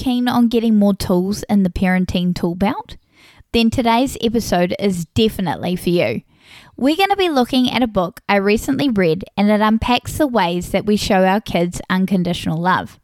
keen 0.00 0.28
on 0.28 0.48
getting 0.48 0.78
more 0.78 0.94
tools 0.94 1.42
in 1.50 1.62
the 1.62 1.68
parenting 1.68 2.34
tool 2.34 2.54
belt? 2.54 2.96
Then 3.52 3.68
today's 3.68 4.16
episode 4.22 4.74
is 4.78 5.04
definitely 5.04 5.76
for 5.76 5.90
you. 5.90 6.22
We're 6.74 6.96
going 6.96 7.10
to 7.10 7.16
be 7.16 7.28
looking 7.28 7.70
at 7.70 7.82
a 7.82 7.86
book 7.86 8.22
I 8.26 8.36
recently 8.36 8.88
read 8.88 9.26
and 9.36 9.50
it 9.50 9.60
unpacks 9.60 10.16
the 10.16 10.26
ways 10.26 10.70
that 10.70 10.86
we 10.86 10.96
show 10.96 11.26
our 11.26 11.42
kids 11.42 11.82
unconditional 11.90 12.56
love. 12.56 12.98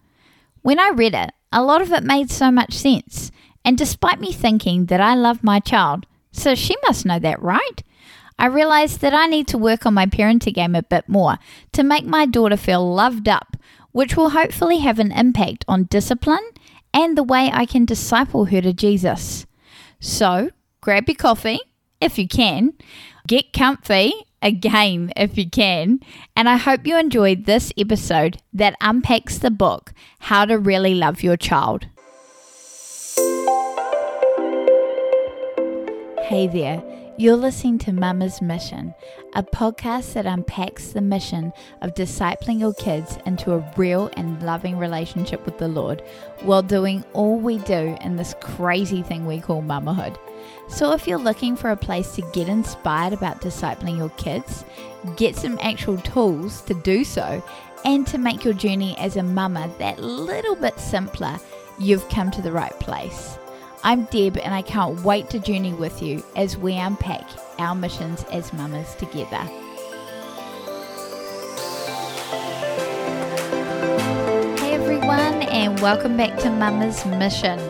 When 0.63 0.79
I 0.79 0.89
read 0.89 1.13
it, 1.13 1.33
a 1.53 1.63
lot 1.63 1.83
of 1.83 1.93
it 1.93 2.03
made 2.03 2.31
so 2.31 2.51
much 2.51 2.73
sense. 2.73 3.31
And 3.63 3.77
despite 3.77 4.19
me 4.19 4.33
thinking 4.33 4.87
that 4.87 5.03
I 5.03 5.15
love 5.15 5.45
my 5.45 5.61
child, 5.61 6.07
so 6.33 6.55
she 6.55 6.77
must 6.85 7.05
know 7.05 7.19
that, 7.19 7.43
right? 7.43 7.83
I 8.39 8.47
realized 8.47 9.03
that 9.03 9.13
I 9.13 9.27
need 9.27 9.49
to 9.49 9.59
work 9.59 9.85
on 9.85 9.93
my 9.93 10.07
parenting 10.07 10.55
game 10.55 10.75
a 10.75 10.83
bit 10.83 11.11
more 11.11 11.37
to 11.73 11.83
make 11.83 12.07
my 12.07 12.25
daughter 12.25 12.57
feel 12.57 12.95
loved 12.95 13.29
up, 13.29 13.57
which 13.93 14.17
will 14.17 14.31
hopefully 14.31 14.79
have 14.79 14.99
an 14.99 15.13
impact 15.13 15.65
on 15.69 15.85
discipline 15.85 16.47
and 16.97 17.17
the 17.17 17.23
way 17.23 17.51
I 17.53 17.67
can 17.67 17.85
disciple 17.85 18.47
her 18.47 18.63
to 18.63 18.73
Jesus. 18.73 19.45
So, 20.01 20.51
grab 20.81 21.07
your 21.09 21.17
coffee 21.17 21.61
if 22.01 22.19
you 22.19 22.27
can, 22.27 22.73
get 23.29 23.53
comfy 23.53 24.15
again 24.41 25.13
if 25.15 25.37
you 25.37 25.49
can, 25.51 26.01
and 26.35 26.49
I 26.49 26.57
hope 26.57 26.87
you 26.87 26.97
enjoyed 26.97 27.45
this 27.45 27.71
episode 27.77 28.39
that 28.55 28.77
unpacks 28.81 29.37
the 29.37 29.51
book 29.51 29.93
How 30.21 30.47
to 30.47 30.59
Really 30.59 30.95
Love 30.95 31.23
Your 31.23 31.37
Child. 31.37 31.87
Hey 36.23 36.49
there. 36.49 36.96
You're 37.19 37.37
listening 37.37 37.79
to 37.79 37.95
Mama's 37.95 38.43
Mission, 38.43 38.95
a 39.35 39.43
podcast 39.43 40.13
that 40.13 40.27
unpacks 40.27 40.89
the 40.89 41.01
mission 41.01 41.51
of 41.81 41.95
discipling 41.95 42.61
your 42.61 42.75
kids 42.75 43.17
into 43.25 43.55
a 43.55 43.73
real 43.79 44.11
and 44.19 44.43
loving 44.43 44.77
relationship 44.77 45.47
with 45.47 45.57
the 45.57 45.67
Lord 45.67 46.03
while 46.43 46.61
doing 46.61 47.03
all 47.15 47.39
we 47.39 47.57
do 47.61 47.97
in 48.03 48.17
this 48.17 48.35
crazy 48.43 49.03
thing 49.03 49.25
we 49.25 49.41
call 49.41 49.63
mamahood. 49.63 50.19
So, 50.69 50.93
if 50.93 51.07
you're 51.07 51.17
looking 51.17 51.57
for 51.57 51.71
a 51.71 51.77
place 51.77 52.15
to 52.17 52.31
get 52.35 52.51
inspired 52.51 53.15
about 53.15 53.41
discipling 53.41 53.97
your 53.97 54.11
kids, 54.11 54.67
get 55.17 55.37
some 55.37 55.59
actual 55.63 55.97
tools 55.97 56.61
to 56.63 56.75
do 56.75 57.03
so, 57.03 57.43
and 57.87 58.07
to 58.09 58.19
make 58.19 58.45
your 58.45 58.53
journey 58.53 58.95
as 58.99 59.17
a 59.17 59.23
mama 59.23 59.71
that 59.79 59.99
little 59.99 60.55
bit 60.55 60.79
simpler, 60.79 61.41
you've 61.79 62.07
come 62.11 62.31
to 62.33 62.43
the 62.43 62.53
right 62.53 62.79
place. 62.79 63.39
I'm 63.85 64.05
Deb, 64.07 64.37
and 64.39 64.55
I 64.55 64.63
can't 64.63 65.01
wait 65.03 65.31
to 65.31 65.39
journey 65.39 65.73
with 65.73 66.03
you 66.03 66.25
as 66.35 66.57
we 66.57 66.77
unpack 66.77 67.25
our 67.59 67.75
missions 67.75 68.25
as 68.33 68.53
mamas 68.53 68.95
together. 68.97 69.43
Hey 74.59 74.75
everyone, 74.75 75.43
and 75.43 75.79
welcome 75.81 76.17
back 76.17 76.39
to 76.39 76.51
Mama's 76.51 77.05
Mission. 77.07 77.61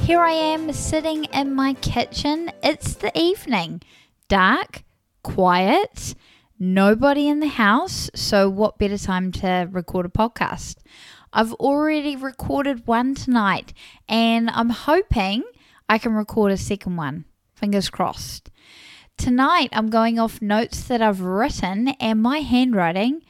Here 0.00 0.20
I 0.20 0.32
am 0.32 0.72
sitting 0.72 1.24
in 1.24 1.54
my 1.54 1.74
kitchen. 1.74 2.50
It's 2.62 2.94
the 2.96 3.16
evening, 3.18 3.80
dark, 4.28 4.82
quiet, 5.22 6.14
nobody 6.58 7.28
in 7.28 7.40
the 7.40 7.48
house. 7.48 8.10
So, 8.14 8.50
what 8.50 8.78
better 8.78 8.98
time 8.98 9.32
to 9.32 9.68
record 9.70 10.04
a 10.04 10.10
podcast? 10.10 10.76
I've 11.34 11.52
already 11.54 12.14
recorded 12.14 12.86
one 12.86 13.16
tonight, 13.16 13.72
and 14.08 14.48
I'm 14.50 14.70
hoping 14.70 15.42
I 15.88 15.98
can 15.98 16.14
record 16.14 16.52
a 16.52 16.56
second 16.56 16.94
one. 16.94 17.24
Fingers 17.56 17.90
crossed. 17.90 18.50
Tonight, 19.18 19.70
I'm 19.72 19.90
going 19.90 20.20
off 20.20 20.40
notes 20.40 20.84
that 20.84 21.02
I've 21.02 21.22
written, 21.22 21.88
and 21.88 22.22
my 22.22 22.38
handwriting, 22.38 23.22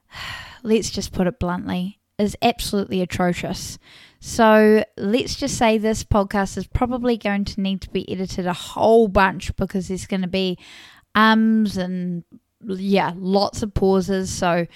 let's 0.62 0.88
just 0.88 1.12
put 1.12 1.26
it 1.26 1.38
bluntly, 1.38 2.00
is 2.18 2.36
absolutely 2.40 3.02
atrocious. 3.02 3.78
So 4.18 4.82
let's 4.96 5.34
just 5.34 5.58
say 5.58 5.76
this 5.76 6.04
podcast 6.04 6.56
is 6.56 6.66
probably 6.66 7.18
going 7.18 7.44
to 7.44 7.60
need 7.60 7.82
to 7.82 7.90
be 7.90 8.10
edited 8.10 8.46
a 8.46 8.54
whole 8.54 9.08
bunch 9.08 9.54
because 9.56 9.88
there's 9.88 10.06
going 10.06 10.22
to 10.22 10.28
be 10.28 10.58
ums 11.14 11.76
and 11.76 12.24
yeah, 12.64 13.12
lots 13.14 13.62
of 13.62 13.74
pauses. 13.74 14.30
So 14.30 14.66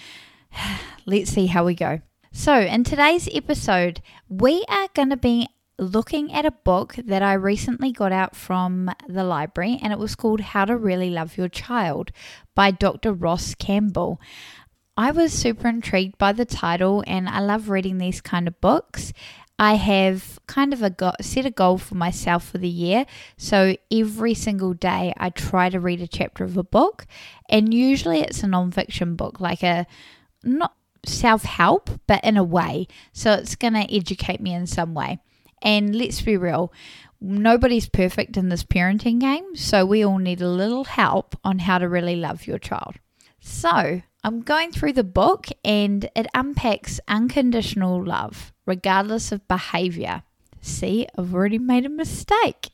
let's 1.06 1.30
see 1.30 1.46
how 1.46 1.64
we 1.64 1.74
go. 1.74 2.02
So, 2.38 2.60
in 2.60 2.84
today's 2.84 3.30
episode, 3.32 4.02
we 4.28 4.62
are 4.68 4.88
going 4.92 5.08
to 5.08 5.16
be 5.16 5.48
looking 5.78 6.34
at 6.34 6.44
a 6.44 6.50
book 6.50 6.94
that 7.02 7.22
I 7.22 7.32
recently 7.32 7.92
got 7.92 8.12
out 8.12 8.36
from 8.36 8.90
the 9.08 9.24
library, 9.24 9.80
and 9.82 9.90
it 9.90 9.98
was 9.98 10.14
called 10.14 10.42
How 10.42 10.66
to 10.66 10.76
Really 10.76 11.08
Love 11.08 11.38
Your 11.38 11.48
Child 11.48 12.12
by 12.54 12.72
Dr. 12.72 13.14
Ross 13.14 13.54
Campbell. 13.54 14.20
I 14.98 15.12
was 15.12 15.32
super 15.32 15.66
intrigued 15.66 16.18
by 16.18 16.32
the 16.32 16.44
title, 16.44 17.02
and 17.06 17.26
I 17.26 17.40
love 17.40 17.70
reading 17.70 17.96
these 17.96 18.20
kind 18.20 18.46
of 18.46 18.60
books. 18.60 19.14
I 19.58 19.76
have 19.76 20.38
kind 20.46 20.74
of 20.74 20.82
a 20.82 20.90
go- 20.90 21.16
set 21.22 21.46
a 21.46 21.50
goal 21.50 21.78
for 21.78 21.94
myself 21.94 22.46
for 22.46 22.58
the 22.58 22.68
year. 22.68 23.06
So 23.38 23.76
every 23.90 24.34
single 24.34 24.74
day, 24.74 25.14
I 25.16 25.30
try 25.30 25.70
to 25.70 25.80
read 25.80 26.02
a 26.02 26.06
chapter 26.06 26.44
of 26.44 26.58
a 26.58 26.62
book, 26.62 27.06
and 27.48 27.72
usually 27.72 28.20
it's 28.20 28.42
a 28.42 28.46
nonfiction 28.46 29.16
book, 29.16 29.40
like 29.40 29.62
a 29.62 29.86
not 30.44 30.74
self 31.08 31.44
help, 31.44 31.90
but 32.06 32.24
in 32.24 32.36
a 32.36 32.44
way. 32.44 32.88
So 33.12 33.32
it's 33.32 33.56
going 33.56 33.74
to 33.74 33.94
educate 33.94 34.40
me 34.40 34.54
in 34.54 34.66
some 34.66 34.94
way. 34.94 35.18
And 35.62 35.94
let's 35.96 36.20
be 36.20 36.36
real, 36.36 36.72
nobody's 37.20 37.88
perfect 37.88 38.36
in 38.36 38.50
this 38.50 38.62
parenting 38.62 39.20
game, 39.20 39.56
so 39.56 39.86
we 39.86 40.04
all 40.04 40.18
need 40.18 40.42
a 40.42 40.48
little 40.48 40.84
help 40.84 41.36
on 41.42 41.60
how 41.60 41.78
to 41.78 41.88
really 41.88 42.16
love 42.16 42.46
your 42.46 42.58
child. 42.58 42.96
So, 43.40 44.02
I'm 44.22 44.42
going 44.42 44.72
through 44.72 44.94
the 44.94 45.04
book 45.04 45.46
and 45.64 46.10
it 46.14 46.26
unpacks 46.34 47.00
unconditional 47.08 48.04
love, 48.04 48.52
regardless 48.66 49.32
of 49.32 49.46
behavior. 49.48 50.24
See, 50.60 51.06
I've 51.16 51.32
already 51.32 51.58
made 51.58 51.86
a 51.86 51.90
mistake. 51.90 52.70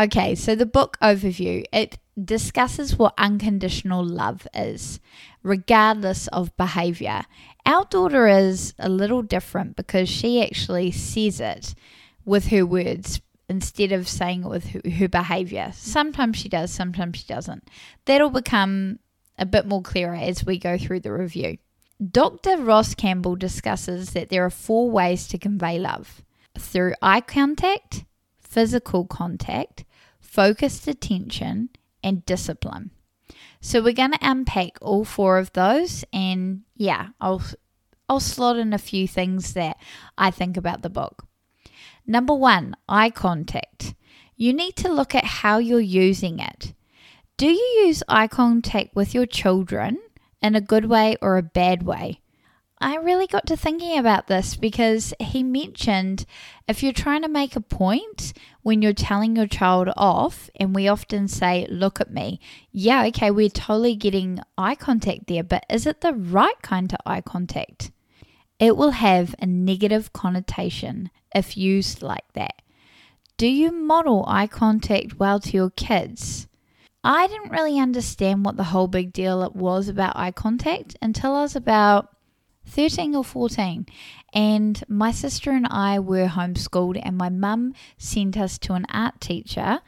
Okay, 0.00 0.34
so 0.34 0.54
the 0.54 0.66
book 0.66 0.98
overview 1.00 1.64
it 1.72 1.98
discusses 2.22 2.96
what 2.96 3.14
unconditional 3.16 4.04
love 4.04 4.46
is, 4.54 5.00
regardless 5.42 6.28
of 6.28 6.56
behavior. 6.56 7.22
Our 7.64 7.84
daughter 7.86 8.28
is 8.28 8.74
a 8.78 8.88
little 8.88 9.22
different 9.22 9.76
because 9.76 10.08
she 10.08 10.42
actually 10.42 10.90
says 10.90 11.40
it 11.40 11.74
with 12.24 12.48
her 12.48 12.66
words 12.66 13.20
instead 13.48 13.92
of 13.92 14.08
saying 14.08 14.44
it 14.44 14.48
with 14.48 14.64
her, 14.70 14.80
her 14.90 15.08
behavior. 15.08 15.72
Sometimes 15.74 16.36
she 16.36 16.48
does, 16.48 16.72
sometimes 16.72 17.18
she 17.18 17.26
doesn't. 17.26 17.68
That'll 18.04 18.30
become 18.30 18.98
a 19.38 19.46
bit 19.46 19.66
more 19.66 19.82
clearer 19.82 20.14
as 20.14 20.44
we 20.44 20.58
go 20.58 20.78
through 20.78 21.00
the 21.00 21.12
review. 21.12 21.58
Dr. 22.10 22.56
Ross 22.58 22.94
Campbell 22.94 23.36
discusses 23.36 24.10
that 24.10 24.28
there 24.28 24.44
are 24.44 24.50
four 24.50 24.90
ways 24.90 25.28
to 25.28 25.38
convey 25.38 25.78
love 25.78 26.22
through 26.58 26.94
eye 27.00 27.20
contact, 27.20 28.04
physical 28.40 29.04
contact, 29.04 29.84
focused 30.20 30.88
attention, 30.88 31.68
and 32.02 32.24
discipline. 32.26 32.90
So 33.60 33.82
we're 33.82 33.92
going 33.92 34.12
to 34.12 34.18
unpack 34.20 34.78
all 34.80 35.04
four 35.04 35.38
of 35.38 35.52
those 35.52 36.04
and 36.12 36.62
yeah, 36.76 37.08
I'll 37.20 37.42
I'll 38.08 38.20
slot 38.20 38.56
in 38.56 38.72
a 38.72 38.78
few 38.78 39.06
things 39.06 39.54
that 39.54 39.76
I 40.18 40.30
think 40.30 40.56
about 40.56 40.82
the 40.82 40.90
book. 40.90 41.26
Number 42.06 42.34
1, 42.34 42.74
eye 42.88 43.10
contact. 43.10 43.94
You 44.36 44.52
need 44.52 44.76
to 44.76 44.92
look 44.92 45.14
at 45.14 45.24
how 45.24 45.58
you're 45.58 45.80
using 45.80 46.40
it. 46.40 46.74
Do 47.36 47.46
you 47.46 47.84
use 47.86 48.02
eye 48.08 48.26
contact 48.26 48.94
with 48.96 49.14
your 49.14 49.26
children 49.26 49.98
in 50.42 50.56
a 50.56 50.60
good 50.60 50.86
way 50.86 51.16
or 51.22 51.36
a 51.36 51.42
bad 51.42 51.84
way? 51.84 52.21
I 52.82 52.96
really 52.96 53.28
got 53.28 53.46
to 53.46 53.56
thinking 53.56 53.96
about 53.96 54.26
this 54.26 54.56
because 54.56 55.14
he 55.20 55.44
mentioned 55.44 56.26
if 56.66 56.82
you're 56.82 56.92
trying 56.92 57.22
to 57.22 57.28
make 57.28 57.54
a 57.54 57.60
point 57.60 58.32
when 58.62 58.82
you're 58.82 58.92
telling 58.92 59.36
your 59.36 59.46
child 59.46 59.88
off, 59.96 60.50
and 60.56 60.74
we 60.74 60.88
often 60.88 61.28
say, 61.28 61.64
Look 61.70 62.00
at 62.00 62.12
me. 62.12 62.40
Yeah, 62.72 63.04
okay, 63.06 63.30
we're 63.30 63.50
totally 63.50 63.94
getting 63.94 64.40
eye 64.58 64.74
contact 64.74 65.28
there, 65.28 65.44
but 65.44 65.64
is 65.70 65.86
it 65.86 66.00
the 66.00 66.12
right 66.12 66.60
kind 66.62 66.92
of 66.92 66.98
eye 67.06 67.20
contact? 67.20 67.92
It 68.58 68.76
will 68.76 68.90
have 68.90 69.36
a 69.38 69.46
negative 69.46 70.12
connotation 70.12 71.10
if 71.32 71.56
used 71.56 72.02
like 72.02 72.32
that. 72.34 72.62
Do 73.36 73.46
you 73.46 73.70
model 73.70 74.24
eye 74.26 74.48
contact 74.48 75.20
well 75.20 75.38
to 75.38 75.50
your 75.52 75.70
kids? 75.70 76.48
I 77.04 77.28
didn't 77.28 77.50
really 77.50 77.78
understand 77.78 78.44
what 78.44 78.56
the 78.56 78.64
whole 78.64 78.88
big 78.88 79.12
deal 79.12 79.48
was 79.54 79.88
about 79.88 80.16
eye 80.16 80.32
contact 80.32 80.96
until 81.00 81.34
I 81.34 81.42
was 81.42 81.54
about 81.54 82.11
13 82.72 83.14
or 83.14 83.24
14. 83.24 83.86
And 84.32 84.82
my 84.88 85.12
sister 85.12 85.50
and 85.50 85.66
I 85.70 85.98
were 85.98 86.26
homeschooled, 86.26 87.00
and 87.02 87.18
my 87.18 87.28
mum 87.28 87.74
sent 87.98 88.38
us 88.38 88.58
to 88.60 88.72
an 88.72 88.86
art 88.90 89.20
teacher 89.20 89.80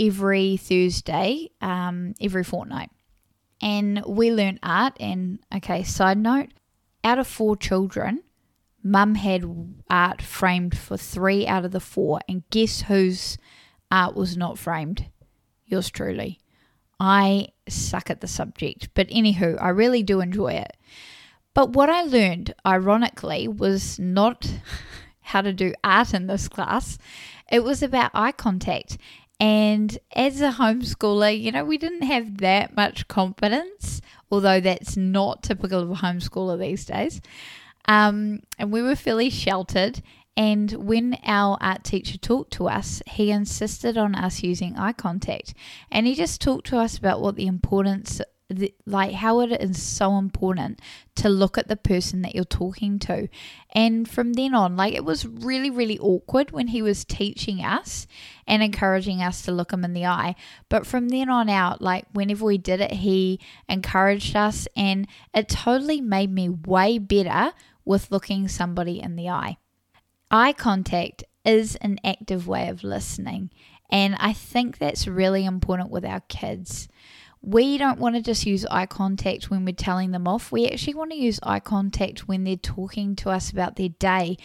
every 0.00 0.56
Thursday, 0.56 1.50
um, 1.60 2.14
every 2.20 2.42
fortnight. 2.42 2.90
And 3.60 4.02
we 4.06 4.32
learned 4.32 4.58
art. 4.62 4.96
And 4.98 5.38
okay, 5.54 5.84
side 5.84 6.18
note 6.18 6.48
out 7.04 7.20
of 7.20 7.28
four 7.28 7.56
children, 7.56 8.24
mum 8.82 9.14
had 9.14 9.44
art 9.88 10.20
framed 10.20 10.76
for 10.76 10.96
three 10.96 11.46
out 11.46 11.64
of 11.64 11.70
the 11.70 11.80
four. 11.80 12.20
And 12.28 12.42
guess 12.50 12.82
whose 12.82 13.38
art 13.90 14.16
was 14.16 14.36
not 14.36 14.58
framed? 14.58 15.06
Yours 15.64 15.90
truly. 15.90 16.40
I 16.98 17.48
suck 17.68 18.10
at 18.10 18.20
the 18.20 18.28
subject. 18.28 18.88
But 18.94 19.08
anywho, 19.08 19.60
I 19.62 19.68
really 19.68 20.02
do 20.02 20.20
enjoy 20.20 20.52
it. 20.54 20.76
But 21.54 21.70
what 21.70 21.90
I 21.90 22.02
learned, 22.02 22.54
ironically, 22.64 23.46
was 23.48 23.98
not 23.98 24.50
how 25.20 25.42
to 25.42 25.52
do 25.52 25.74
art 25.84 26.14
in 26.14 26.26
this 26.26 26.48
class. 26.48 26.98
It 27.50 27.62
was 27.64 27.82
about 27.82 28.10
eye 28.14 28.32
contact. 28.32 28.98
And 29.38 29.98
as 30.14 30.40
a 30.40 30.52
homeschooler, 30.52 31.38
you 31.38 31.50
know, 31.50 31.64
we 31.64 31.76
didn't 31.76 32.02
have 32.02 32.38
that 32.38 32.76
much 32.76 33.08
confidence, 33.08 34.00
although 34.30 34.60
that's 34.60 34.96
not 34.96 35.42
typical 35.42 35.80
of 35.80 35.90
a 35.90 35.94
homeschooler 35.94 36.58
these 36.58 36.84
days. 36.84 37.20
Um, 37.86 38.40
and 38.58 38.72
we 38.72 38.82
were 38.82 38.94
fairly 38.94 39.30
sheltered. 39.30 40.00
And 40.36 40.72
when 40.72 41.18
our 41.24 41.58
art 41.60 41.84
teacher 41.84 42.16
talked 42.16 42.52
to 42.54 42.68
us, 42.68 43.02
he 43.06 43.30
insisted 43.30 43.98
on 43.98 44.14
us 44.14 44.42
using 44.42 44.76
eye 44.78 44.92
contact. 44.92 45.54
And 45.90 46.06
he 46.06 46.14
just 46.14 46.40
talked 46.40 46.68
to 46.68 46.78
us 46.78 46.96
about 46.96 47.20
what 47.20 47.36
the 47.36 47.46
importance 47.46 48.20
the, 48.52 48.74
like 48.86 49.12
how 49.12 49.40
it 49.40 49.52
is 49.60 49.82
so 49.82 50.16
important 50.18 50.80
to 51.16 51.28
look 51.28 51.58
at 51.58 51.68
the 51.68 51.76
person 51.76 52.22
that 52.22 52.34
you're 52.34 52.44
talking 52.44 52.98
to. 53.00 53.28
And 53.74 54.08
from 54.08 54.32
then 54.32 54.54
on, 54.54 54.76
like 54.76 54.94
it 54.94 55.04
was 55.04 55.26
really, 55.26 55.70
really 55.70 55.98
awkward 55.98 56.50
when 56.50 56.68
he 56.68 56.82
was 56.82 57.04
teaching 57.04 57.64
us 57.64 58.06
and 58.46 58.62
encouraging 58.62 59.22
us 59.22 59.42
to 59.42 59.52
look 59.52 59.72
him 59.72 59.84
in 59.84 59.92
the 59.92 60.06
eye. 60.06 60.34
But 60.68 60.86
from 60.86 61.08
then 61.08 61.28
on 61.28 61.48
out, 61.48 61.82
like 61.82 62.06
whenever 62.12 62.44
we 62.44 62.58
did 62.58 62.80
it, 62.80 62.92
he 62.92 63.40
encouraged 63.68 64.36
us 64.36 64.66
and 64.76 65.06
it 65.34 65.48
totally 65.48 66.00
made 66.00 66.32
me 66.32 66.48
way 66.48 66.98
better 66.98 67.52
with 67.84 68.10
looking 68.10 68.48
somebody 68.48 69.00
in 69.00 69.16
the 69.16 69.28
eye. 69.28 69.56
Eye 70.30 70.52
contact 70.52 71.24
is 71.44 71.76
an 71.76 71.98
active 72.04 72.46
way 72.46 72.68
of 72.68 72.84
listening. 72.84 73.50
And 73.90 74.16
I 74.18 74.32
think 74.32 74.78
that's 74.78 75.06
really 75.06 75.44
important 75.44 75.90
with 75.90 76.04
our 76.04 76.20
kids 76.20 76.88
we 77.42 77.76
don't 77.76 77.98
want 77.98 78.14
to 78.14 78.22
just 78.22 78.46
use 78.46 78.64
eye 78.70 78.86
contact 78.86 79.50
when 79.50 79.64
we're 79.64 79.74
telling 79.74 80.12
them 80.12 80.28
off. 80.28 80.52
We 80.52 80.66
actually 80.68 80.94
want 80.94 81.10
to 81.10 81.16
use 81.16 81.40
eye 81.42 81.60
contact 81.60 82.28
when 82.28 82.44
they're 82.44 82.56
talking 82.56 83.16
to 83.16 83.30
us 83.30 83.50
about 83.50 83.76
their 83.76 83.88
day 83.88 84.36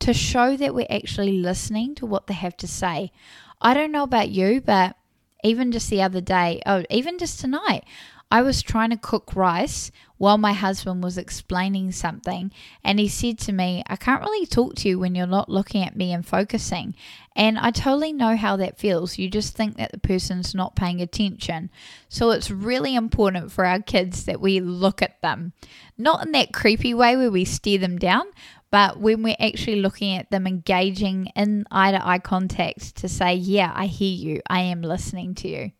to 0.00 0.14
show 0.14 0.56
that 0.56 0.74
we're 0.74 0.86
actually 0.88 1.32
listening 1.32 1.94
to 1.96 2.06
what 2.06 2.26
they 2.26 2.34
have 2.34 2.56
to 2.58 2.66
say. 2.66 3.12
I 3.60 3.74
don't 3.74 3.92
know 3.92 4.04
about 4.04 4.30
you, 4.30 4.62
but 4.62 4.96
even 5.44 5.70
just 5.70 5.90
the 5.90 6.00
other 6.00 6.22
day, 6.22 6.62
oh, 6.64 6.84
even 6.88 7.18
just 7.18 7.40
tonight, 7.40 7.84
I 8.30 8.42
was 8.42 8.62
trying 8.62 8.90
to 8.90 8.96
cook 8.96 9.34
rice 9.34 9.90
while 10.16 10.38
my 10.38 10.52
husband 10.52 11.02
was 11.02 11.18
explaining 11.18 11.90
something, 11.90 12.52
and 12.84 13.00
he 13.00 13.08
said 13.08 13.38
to 13.38 13.52
me, 13.52 13.82
I 13.88 13.96
can't 13.96 14.22
really 14.22 14.46
talk 14.46 14.76
to 14.76 14.88
you 14.88 14.98
when 14.98 15.14
you're 15.14 15.26
not 15.26 15.48
looking 15.48 15.82
at 15.82 15.96
me 15.96 16.12
and 16.12 16.24
focusing. 16.24 16.94
And 17.34 17.58
I 17.58 17.70
totally 17.70 18.12
know 18.12 18.36
how 18.36 18.56
that 18.56 18.78
feels. 18.78 19.18
You 19.18 19.28
just 19.30 19.56
think 19.56 19.78
that 19.78 19.92
the 19.92 19.98
person's 19.98 20.54
not 20.54 20.76
paying 20.76 21.00
attention. 21.00 21.70
So 22.08 22.30
it's 22.30 22.50
really 22.50 22.94
important 22.94 23.50
for 23.50 23.64
our 23.64 23.80
kids 23.80 24.26
that 24.26 24.40
we 24.40 24.60
look 24.60 25.02
at 25.02 25.20
them, 25.22 25.52
not 25.98 26.24
in 26.24 26.32
that 26.32 26.52
creepy 26.52 26.94
way 26.94 27.16
where 27.16 27.30
we 27.30 27.44
stare 27.44 27.78
them 27.78 27.98
down, 27.98 28.26
but 28.70 29.00
when 29.00 29.22
we're 29.22 29.36
actually 29.40 29.80
looking 29.80 30.16
at 30.16 30.30
them, 30.30 30.46
engaging 30.46 31.26
in 31.34 31.64
eye 31.70 31.90
to 31.90 32.06
eye 32.06 32.20
contact 32.20 32.94
to 32.96 33.08
say, 33.08 33.34
Yeah, 33.34 33.72
I 33.74 33.86
hear 33.86 34.14
you, 34.14 34.40
I 34.48 34.60
am 34.60 34.82
listening 34.82 35.34
to 35.36 35.48
you. 35.48 35.72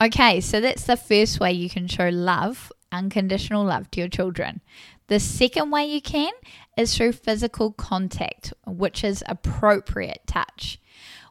Okay, 0.00 0.40
so 0.40 0.60
that's 0.60 0.84
the 0.84 0.96
first 0.96 1.40
way 1.40 1.52
you 1.52 1.68
can 1.68 1.88
show 1.88 2.08
love, 2.08 2.72
unconditional 2.92 3.64
love 3.64 3.90
to 3.90 4.00
your 4.00 4.08
children. 4.08 4.60
The 5.08 5.18
second 5.18 5.72
way 5.72 5.86
you 5.86 6.00
can 6.00 6.32
is 6.76 6.96
through 6.96 7.12
physical 7.12 7.72
contact, 7.72 8.52
which 8.64 9.02
is 9.02 9.24
appropriate 9.26 10.20
touch. 10.24 10.80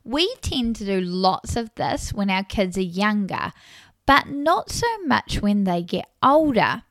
We 0.03 0.35
tend 0.41 0.75
to 0.77 0.85
do 0.85 0.99
lots 0.99 1.55
of 1.55 1.73
this 1.75 2.11
when 2.11 2.29
our 2.29 2.43
kids 2.43 2.77
are 2.77 2.81
younger, 2.81 3.53
but 4.05 4.27
not 4.27 4.69
so 4.69 4.87
much 5.05 5.41
when 5.41 5.63
they 5.63 5.81
get 5.81 6.09
older. 6.21 6.83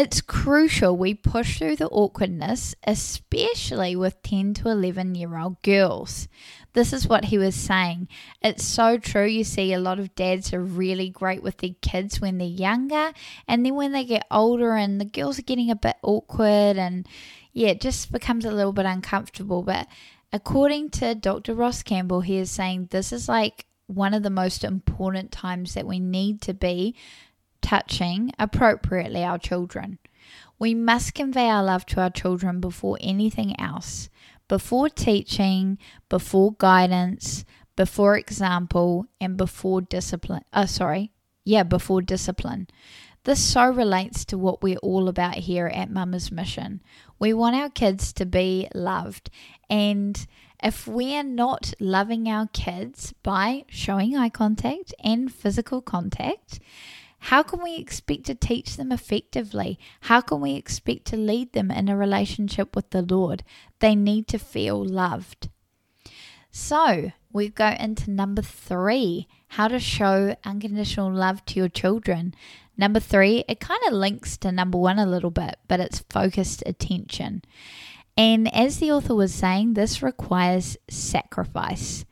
It's 0.00 0.22
crucial 0.22 0.96
we 0.96 1.12
push 1.12 1.58
through 1.58 1.76
the 1.76 1.90
awkwardness, 1.90 2.74
especially 2.84 3.94
with 3.94 4.22
10 4.22 4.54
to 4.54 4.70
11 4.70 5.14
year 5.14 5.36
old 5.36 5.60
girls. 5.60 6.26
This 6.72 6.94
is 6.94 7.06
what 7.06 7.26
he 7.26 7.36
was 7.36 7.54
saying. 7.54 8.08
It's 8.40 8.64
so 8.64 8.96
true. 8.96 9.26
You 9.26 9.44
see, 9.44 9.74
a 9.74 9.78
lot 9.78 9.98
of 9.98 10.14
dads 10.14 10.54
are 10.54 10.64
really 10.64 11.10
great 11.10 11.42
with 11.42 11.58
their 11.58 11.74
kids 11.82 12.18
when 12.18 12.38
they're 12.38 12.48
younger, 12.48 13.12
and 13.46 13.66
then 13.66 13.74
when 13.74 13.92
they 13.92 14.06
get 14.06 14.26
older 14.30 14.74
and 14.74 14.98
the 14.98 15.04
girls 15.04 15.38
are 15.38 15.42
getting 15.42 15.70
a 15.70 15.76
bit 15.76 15.96
awkward, 16.02 16.78
and 16.78 17.06
yeah, 17.52 17.68
it 17.68 17.82
just 17.82 18.10
becomes 18.10 18.46
a 18.46 18.50
little 18.50 18.72
bit 18.72 18.86
uncomfortable. 18.86 19.62
But 19.62 19.86
according 20.32 20.92
to 20.92 21.14
Dr. 21.14 21.54
Ross 21.54 21.82
Campbell, 21.82 22.22
he 22.22 22.38
is 22.38 22.50
saying 22.50 22.88
this 22.90 23.12
is 23.12 23.28
like 23.28 23.66
one 23.86 24.14
of 24.14 24.22
the 24.22 24.30
most 24.30 24.64
important 24.64 25.30
times 25.30 25.74
that 25.74 25.86
we 25.86 26.00
need 26.00 26.40
to 26.40 26.54
be 26.54 26.96
touching 27.60 28.32
appropriately 28.38 29.24
our 29.24 29.38
children. 29.38 29.98
We 30.58 30.74
must 30.74 31.14
convey 31.14 31.48
our 31.48 31.64
love 31.64 31.86
to 31.86 32.00
our 32.00 32.10
children 32.10 32.60
before 32.60 32.98
anything 33.00 33.58
else, 33.58 34.10
before 34.48 34.88
teaching, 34.88 35.78
before 36.08 36.54
guidance, 36.58 37.44
before 37.76 38.16
example, 38.18 39.06
and 39.20 39.36
before 39.36 39.80
discipline. 39.80 40.44
Oh, 40.52 40.66
sorry. 40.66 41.12
Yeah, 41.44 41.62
before 41.62 42.02
discipline. 42.02 42.68
This 43.24 43.40
so 43.42 43.68
relates 43.68 44.24
to 44.26 44.38
what 44.38 44.62
we're 44.62 44.78
all 44.78 45.08
about 45.08 45.34
here 45.34 45.66
at 45.66 45.90
Mama's 45.90 46.32
Mission. 46.32 46.82
We 47.18 47.32
want 47.32 47.56
our 47.56 47.68
kids 47.68 48.12
to 48.14 48.26
be 48.26 48.68
loved. 48.74 49.30
And 49.68 50.26
if 50.62 50.86
we're 50.86 51.22
not 51.22 51.74
loving 51.78 52.28
our 52.28 52.48
kids 52.48 53.14
by 53.22 53.64
showing 53.68 54.16
eye 54.16 54.30
contact 54.30 54.94
and 55.02 55.32
physical 55.32 55.82
contact, 55.82 56.60
how 57.24 57.42
can 57.42 57.62
we 57.62 57.76
expect 57.76 58.24
to 58.24 58.34
teach 58.34 58.76
them 58.76 58.90
effectively? 58.90 59.78
How 60.02 60.20
can 60.20 60.40
we 60.40 60.54
expect 60.54 61.04
to 61.06 61.16
lead 61.16 61.52
them 61.52 61.70
in 61.70 61.88
a 61.88 61.96
relationship 61.96 62.74
with 62.74 62.90
the 62.90 63.02
Lord? 63.02 63.44
They 63.78 63.94
need 63.94 64.26
to 64.28 64.38
feel 64.38 64.82
loved. 64.82 65.50
So, 66.50 67.12
we 67.32 67.48
go 67.48 67.68
into 67.78 68.10
number 68.10 68.42
three 68.42 69.28
how 69.48 69.68
to 69.68 69.78
show 69.78 70.34
unconditional 70.44 71.12
love 71.12 71.44
to 71.46 71.58
your 71.58 71.68
children. 71.68 72.34
Number 72.76 73.00
three, 73.00 73.44
it 73.46 73.60
kind 73.60 73.80
of 73.86 73.92
links 73.92 74.36
to 74.38 74.50
number 74.50 74.78
one 74.78 74.98
a 74.98 75.06
little 75.06 75.30
bit, 75.30 75.56
but 75.68 75.78
it's 75.78 76.04
focused 76.08 76.62
attention. 76.64 77.42
And 78.16 78.52
as 78.54 78.78
the 78.78 78.92
author 78.92 79.14
was 79.14 79.34
saying, 79.34 79.74
this 79.74 80.02
requires 80.02 80.76
sacrifice. 80.88 82.04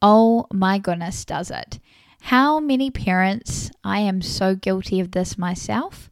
Oh 0.00 0.46
my 0.52 0.78
goodness, 0.78 1.24
does 1.24 1.50
it? 1.50 1.80
How 2.28 2.58
many 2.58 2.90
parents, 2.90 3.70
I 3.84 3.98
am 3.98 4.22
so 4.22 4.54
guilty 4.54 4.98
of 4.98 5.10
this 5.10 5.36
myself. 5.36 6.08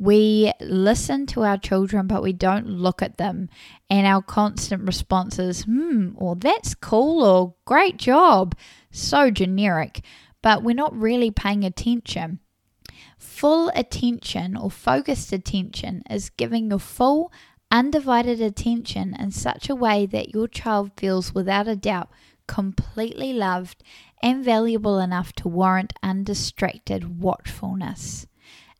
We 0.00 0.52
listen 0.60 1.26
to 1.26 1.44
our 1.44 1.58
children, 1.58 2.08
but 2.08 2.24
we 2.24 2.32
don't 2.32 2.66
look 2.66 3.02
at 3.02 3.18
them. 3.18 3.48
And 3.88 4.04
our 4.04 4.20
constant 4.20 4.82
response 4.82 5.38
is, 5.38 5.62
hmm, 5.62 6.08
or 6.16 6.34
that's 6.34 6.74
cool, 6.74 7.22
or 7.22 7.54
great 7.66 7.98
job. 7.98 8.56
So 8.90 9.30
generic, 9.30 10.02
but 10.42 10.64
we're 10.64 10.74
not 10.74 10.92
really 10.92 11.30
paying 11.30 11.62
attention. 11.62 12.40
Full 13.16 13.70
attention 13.76 14.56
or 14.56 14.72
focused 14.72 15.32
attention 15.32 16.02
is 16.10 16.30
giving 16.30 16.68
your 16.68 16.80
full, 16.80 17.32
undivided 17.70 18.40
attention 18.40 19.14
in 19.16 19.30
such 19.30 19.70
a 19.70 19.76
way 19.76 20.04
that 20.06 20.34
your 20.34 20.48
child 20.48 20.90
feels 20.96 21.32
without 21.32 21.68
a 21.68 21.76
doubt 21.76 22.08
completely 22.46 23.32
loved 23.32 23.82
and 24.24 24.42
valuable 24.42 24.98
enough 24.98 25.34
to 25.34 25.46
warrant 25.46 25.92
undistracted 26.02 27.20
watchfulness. 27.20 28.26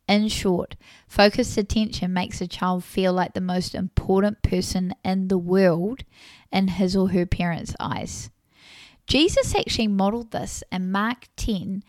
In 0.09 0.29
short, 0.29 0.75
focused 1.07 1.59
attention 1.59 2.15
makes 2.15 2.41
a 2.41 2.49
child 2.49 2.83
feel 2.83 3.13
like 3.13 3.35
the 3.35 3.43
most 3.43 3.75
important 3.75 4.43
person 4.43 4.95
in 5.05 5.29
the 5.29 5.37
world 5.37 6.03
in 6.51 6.69
his 6.69 6.97
or 6.97 7.11
her 7.11 7.27
parents' 7.27 7.77
eyes. 7.79 8.31
Jesus 9.07 9.55
actually 9.55 9.89
modeled 9.89 10.31
this 10.31 10.65
in 10.73 10.91
Mark 10.91 11.29
10, 11.37 11.83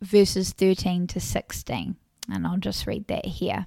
verses 0.00 0.52
13 0.52 1.08
to 1.08 1.18
16. 1.18 1.96
And 2.30 2.46
I'll 2.46 2.58
just 2.58 2.86
read 2.86 3.08
that 3.08 3.26
here. 3.26 3.66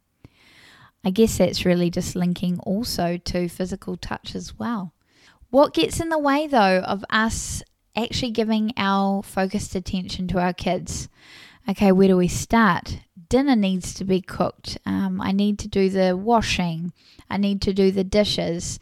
I 1.03 1.09
guess 1.09 1.37
that's 1.37 1.65
really 1.65 1.89
just 1.89 2.15
linking 2.15 2.59
also 2.59 3.17
to 3.17 3.49
physical 3.49 3.97
touch 3.97 4.35
as 4.35 4.57
well. 4.57 4.93
What 5.49 5.73
gets 5.73 5.99
in 5.99 6.09
the 6.09 6.19
way 6.19 6.47
though 6.47 6.79
of 6.79 7.03
us 7.09 7.63
actually 7.95 8.31
giving 8.31 8.71
our 8.77 9.23
focused 9.23 9.75
attention 9.75 10.27
to 10.29 10.39
our 10.39 10.53
kids? 10.53 11.09
Okay, 11.69 11.91
where 11.91 12.07
do 12.07 12.17
we 12.17 12.27
start? 12.27 12.99
Dinner 13.29 13.55
needs 13.55 13.93
to 13.95 14.03
be 14.03 14.21
cooked. 14.21 14.77
Um, 14.85 15.21
I 15.21 15.31
need 15.31 15.59
to 15.59 15.67
do 15.67 15.89
the 15.89 16.17
washing. 16.17 16.93
I 17.29 17.37
need 17.37 17.61
to 17.63 17.73
do 17.73 17.91
the 17.91 18.03
dishes. 18.03 18.79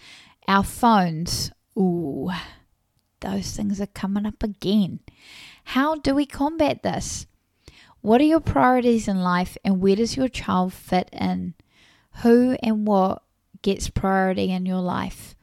Our 0.47 0.63
phones. 0.63 1.51
Ooh, 1.77 2.31
those 3.19 3.51
things 3.55 3.79
are 3.79 3.87
coming 3.87 4.25
up 4.25 4.41
again. 4.43 4.99
How 5.65 5.95
do 5.95 6.15
we 6.15 6.25
combat 6.25 6.83
this? 6.83 7.27
What 8.01 8.21
are 8.21 8.25
your 8.25 8.39
priorities 8.39 9.07
in 9.07 9.21
life 9.21 9.57
and 9.63 9.81
where 9.81 9.95
does 9.95 10.17
your 10.17 10.29
child 10.29 10.73
fit 10.73 11.09
in? 11.11 11.53
Who 12.21 12.57
and 12.61 12.85
what 12.87 13.23
gets 13.61 13.89
priority 13.89 14.51
in 14.51 14.65
your 14.65 14.81
life? 14.81 15.35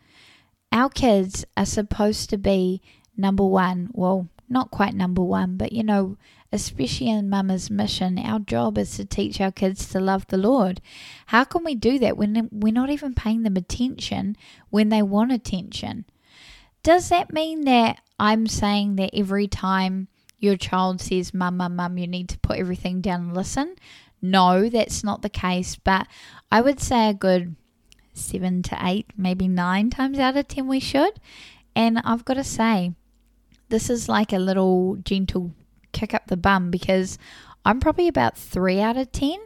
Our 0.73 0.90
kids 0.90 1.45
are 1.56 1.66
supposed 1.66 2.30
to 2.30 2.38
be 2.38 2.83
number 3.16 3.45
one. 3.45 3.90
Well, 3.92 4.28
not 4.49 4.71
quite 4.71 4.95
number 4.95 5.23
one, 5.23 5.56
but 5.56 5.73
you 5.73 5.83
know, 5.83 6.16
especially 6.52 7.09
in 7.09 7.30
Mama's 7.30 7.71
mission, 7.71 8.18
our 8.18 8.38
job 8.38 8.78
is 8.78 8.97
to 8.97 9.04
teach 9.04 9.40
our 9.40 9.52
kids 9.52 9.88
to 9.88 10.00
love 10.00 10.26
the 10.26 10.38
Lord. 10.38 10.80
How 11.26 11.45
can 11.45 11.64
we 11.64 11.75
do 11.75 11.99
that 11.99 12.16
when 12.16 12.49
we're 12.52 12.73
not 12.73 12.90
even 12.90 13.14
paying 13.14 13.42
them 13.42 13.56
attention 13.56 14.37
when 14.71 14.88
they 14.88 15.02
want 15.02 15.33
attention? 15.33 16.04
Does 16.83 17.09
that 17.09 17.33
mean 17.33 17.62
that 17.62 18.00
I'm 18.18 18.47
saying 18.47 18.97
that 18.97 19.11
every 19.12 19.49
time 19.49 20.09
your 20.38 20.56
child 20.56 21.00
says, 21.00 21.35
Mum, 21.35 21.56
Mum, 21.56 21.76
Mum, 21.76 21.99
you 21.99 22.06
need 22.06 22.28
to 22.28 22.38
put 22.38 22.59
everything 22.59 23.00
down 23.00 23.21
and 23.21 23.35
listen? 23.35 23.76
No, 24.23 24.68
that's 24.68 25.04
not 25.04 25.23
the 25.23 25.28
case, 25.28 25.76
but 25.76 26.06
I 26.50 26.61
would 26.61 26.80
say 26.80 27.08
a 27.08 27.14
good 27.14 27.54
seven 28.14 28.62
to 28.62 28.78
eight, 28.80 29.06
maybe 29.16 29.46
nine 29.46 29.90
times 29.90 30.18
out 30.18 30.37
of 30.37 30.49
ten 30.49 30.66
we 30.66 30.80
should. 30.80 31.20
And 31.75 31.99
I've 32.04 32.25
got 32.25 32.35
to 32.35 32.44
say, 32.44 32.94
this 33.68 33.90
is 33.90 34.08
like 34.08 34.32
a 34.32 34.38
little 34.38 34.96
gentle 34.96 35.52
kick 35.92 36.14
up 36.14 36.26
the 36.26 36.37
bum 36.37 36.70
because 36.70 37.18
I'm 37.64 37.80
probably 37.80 38.08
about 38.08 38.38
three 38.38 38.80
out 38.80 38.96
of 38.96 39.12
10 39.12 39.38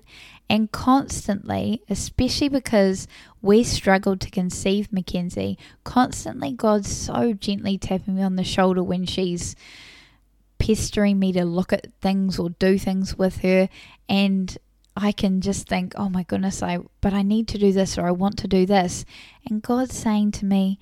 and 0.51 0.71
constantly, 0.73 1.83
especially 1.89 2.49
because 2.49 3.07
we 3.41 3.65
struggled 3.65 4.21
to 4.21 4.31
conceive 4.31 4.93
Mackenzie, 4.93 5.57
constantly 5.85 6.53
God's 6.53 6.95
so 6.95 7.33
gently 7.33 7.79
tapping 7.79 8.17
me 8.17 8.23
on 8.23 8.37
the 8.37 8.45
shoulder 8.45 8.83
when 8.83 9.07
she's 9.07 9.57
pestering 10.61 11.19
me 11.19 11.33
to 11.33 11.45
look 11.45 11.73
at 11.73 11.93
things 12.01 12.39
or 12.39 12.51
do 12.51 12.79
things 12.79 13.19
with 13.19 13.39
her 13.39 13.69
and 14.09 14.57
I 14.97 15.13
can 15.13 15.41
just 15.41 15.69
think, 15.69 15.95
"Oh 15.97 16.09
my 16.09 16.25
goodness, 16.25 16.63
I 16.63 16.79
but 17.01 17.15
I 17.15 17.23
need 17.23 17.49
to 17.49 17.59
do 17.59 17.73
this 17.73 17.97
or 17.97 18.07
I 18.07 18.11
want 18.11 18.37
to 18.39 18.49
do 18.49 18.67
this." 18.67 19.05
And 19.47 19.63
God's 19.63 19.97
saying 19.97 20.33
to 20.33 20.45
me, 20.45 20.79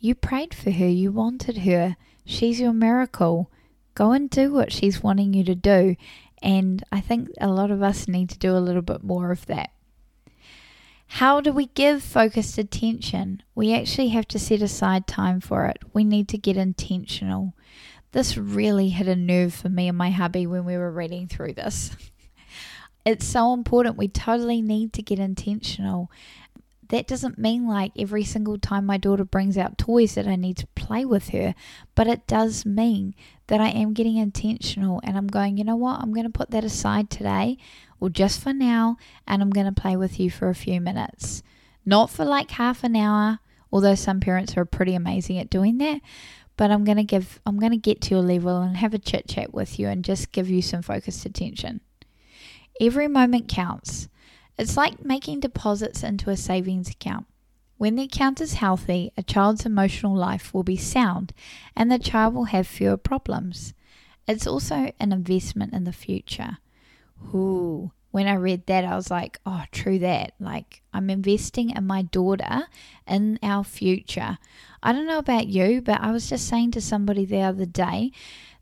"You 0.00 0.14
prayed 0.14 0.52
for 0.52 0.70
her, 0.70 0.88
you 0.88 1.12
wanted 1.12 1.58
her. 1.58 1.96
She's 2.24 2.58
your 2.60 2.72
miracle. 2.72 3.50
Go 3.94 4.12
and 4.12 4.28
do 4.28 4.52
what 4.52 4.72
she's 4.72 5.02
wanting 5.02 5.34
you 5.34 5.44
to 5.44 5.54
do. 5.54 5.96
And 6.42 6.82
I 6.90 7.00
think 7.00 7.28
a 7.40 7.48
lot 7.48 7.70
of 7.70 7.82
us 7.82 8.08
need 8.08 8.30
to 8.30 8.38
do 8.38 8.56
a 8.56 8.66
little 8.66 8.82
bit 8.82 9.04
more 9.04 9.30
of 9.30 9.46
that. 9.46 9.70
How 11.06 11.42
do 11.42 11.52
we 11.52 11.66
give 11.66 12.02
focused 12.02 12.56
attention? 12.56 13.42
We 13.54 13.74
actually 13.74 14.08
have 14.08 14.26
to 14.28 14.38
set 14.38 14.62
aside 14.62 15.06
time 15.06 15.40
for 15.40 15.66
it. 15.66 15.78
We 15.92 16.04
need 16.04 16.26
to 16.28 16.38
get 16.38 16.56
intentional. 16.56 17.52
This 18.12 18.36
really 18.36 18.90
hit 18.90 19.08
a 19.08 19.16
nerve 19.16 19.54
for 19.54 19.68
me 19.68 19.88
and 19.88 19.98
my 19.98 20.10
hubby 20.10 20.46
when 20.46 20.64
we 20.64 20.76
were 20.76 20.90
reading 20.90 21.28
through 21.28 21.54
this. 21.54 21.90
It's 23.04 23.26
so 23.26 23.52
important. 23.52 23.96
We 23.96 24.06
totally 24.06 24.62
need 24.62 24.92
to 24.92 25.02
get 25.02 25.18
intentional 25.18 26.08
that 26.92 27.06
doesn't 27.06 27.38
mean 27.38 27.66
like 27.66 27.90
every 27.96 28.22
single 28.22 28.58
time 28.58 28.84
my 28.84 28.98
daughter 28.98 29.24
brings 29.24 29.56
out 29.56 29.78
toys 29.78 30.14
that 30.14 30.28
I 30.28 30.36
need 30.36 30.58
to 30.58 30.66
play 30.74 31.06
with 31.06 31.30
her, 31.30 31.54
but 31.94 32.06
it 32.06 32.26
does 32.26 32.66
mean 32.66 33.14
that 33.46 33.62
I 33.62 33.68
am 33.68 33.94
getting 33.94 34.18
intentional 34.18 35.00
and 35.02 35.16
I'm 35.16 35.26
going, 35.26 35.56
you 35.56 35.64
know 35.64 35.74
what, 35.74 36.00
I'm 36.00 36.12
going 36.12 36.26
to 36.26 36.38
put 36.38 36.50
that 36.50 36.64
aside 36.64 37.08
today 37.08 37.56
or 37.98 38.10
just 38.10 38.42
for 38.42 38.52
now 38.52 38.98
and 39.26 39.40
I'm 39.40 39.48
going 39.48 39.72
to 39.72 39.80
play 39.80 39.96
with 39.96 40.20
you 40.20 40.30
for 40.30 40.50
a 40.50 40.54
few 40.54 40.82
minutes. 40.82 41.42
Not 41.86 42.10
for 42.10 42.26
like 42.26 42.50
half 42.50 42.84
an 42.84 42.94
hour, 42.94 43.38
although 43.72 43.94
some 43.94 44.20
parents 44.20 44.54
are 44.58 44.66
pretty 44.66 44.94
amazing 44.94 45.38
at 45.38 45.48
doing 45.48 45.78
that, 45.78 46.02
but 46.56 46.70
I'm 46.70 46.84
to 46.84 47.04
give 47.04 47.40
I'm 47.46 47.58
to 47.58 47.76
get 47.76 48.00
to 48.02 48.10
your 48.14 48.22
level 48.22 48.60
and 48.60 48.76
have 48.76 48.94
a 48.94 48.98
chit 48.98 49.28
chat 49.28 49.52
with 49.52 49.78
you 49.78 49.88
and 49.88 50.04
just 50.04 50.32
give 50.32 50.48
you 50.50 50.62
some 50.62 50.82
focused 50.82 51.24
attention. 51.24 51.80
Every 52.80 53.08
moment 53.08 53.48
counts. 53.48 54.08
It's 54.58 54.76
like 54.76 55.04
making 55.04 55.40
deposits 55.40 56.02
into 56.02 56.30
a 56.30 56.36
savings 56.36 56.90
account. 56.90 57.26
When 57.78 57.96
the 57.96 58.04
account 58.04 58.40
is 58.40 58.54
healthy, 58.54 59.12
a 59.16 59.22
child's 59.22 59.66
emotional 59.66 60.14
life 60.14 60.54
will 60.54 60.62
be 60.62 60.76
sound 60.76 61.32
and 61.74 61.90
the 61.90 61.98
child 61.98 62.34
will 62.34 62.44
have 62.44 62.66
fewer 62.66 62.96
problems. 62.96 63.74
It's 64.28 64.46
also 64.46 64.92
an 65.00 65.12
investment 65.12 65.72
in 65.72 65.84
the 65.84 65.92
future. 65.92 66.58
Ooh, 67.34 67.92
when 68.12 68.28
I 68.28 68.34
read 68.34 68.66
that, 68.66 68.84
I 68.84 68.94
was 68.94 69.10
like, 69.10 69.38
oh, 69.44 69.64
true 69.72 69.98
that. 69.98 70.34
Like, 70.38 70.82
I'm 70.94 71.10
investing 71.10 71.70
in 71.70 71.86
my 71.86 72.02
daughter 72.02 72.68
in 73.06 73.38
our 73.42 73.64
future. 73.64 74.38
I 74.82 74.92
don't 74.92 75.06
know 75.06 75.18
about 75.18 75.48
you, 75.48 75.82
but 75.82 76.00
I 76.00 76.12
was 76.12 76.28
just 76.28 76.48
saying 76.48 76.70
to 76.72 76.80
somebody 76.80 77.24
the 77.24 77.40
other 77.40 77.66
day 77.66 78.12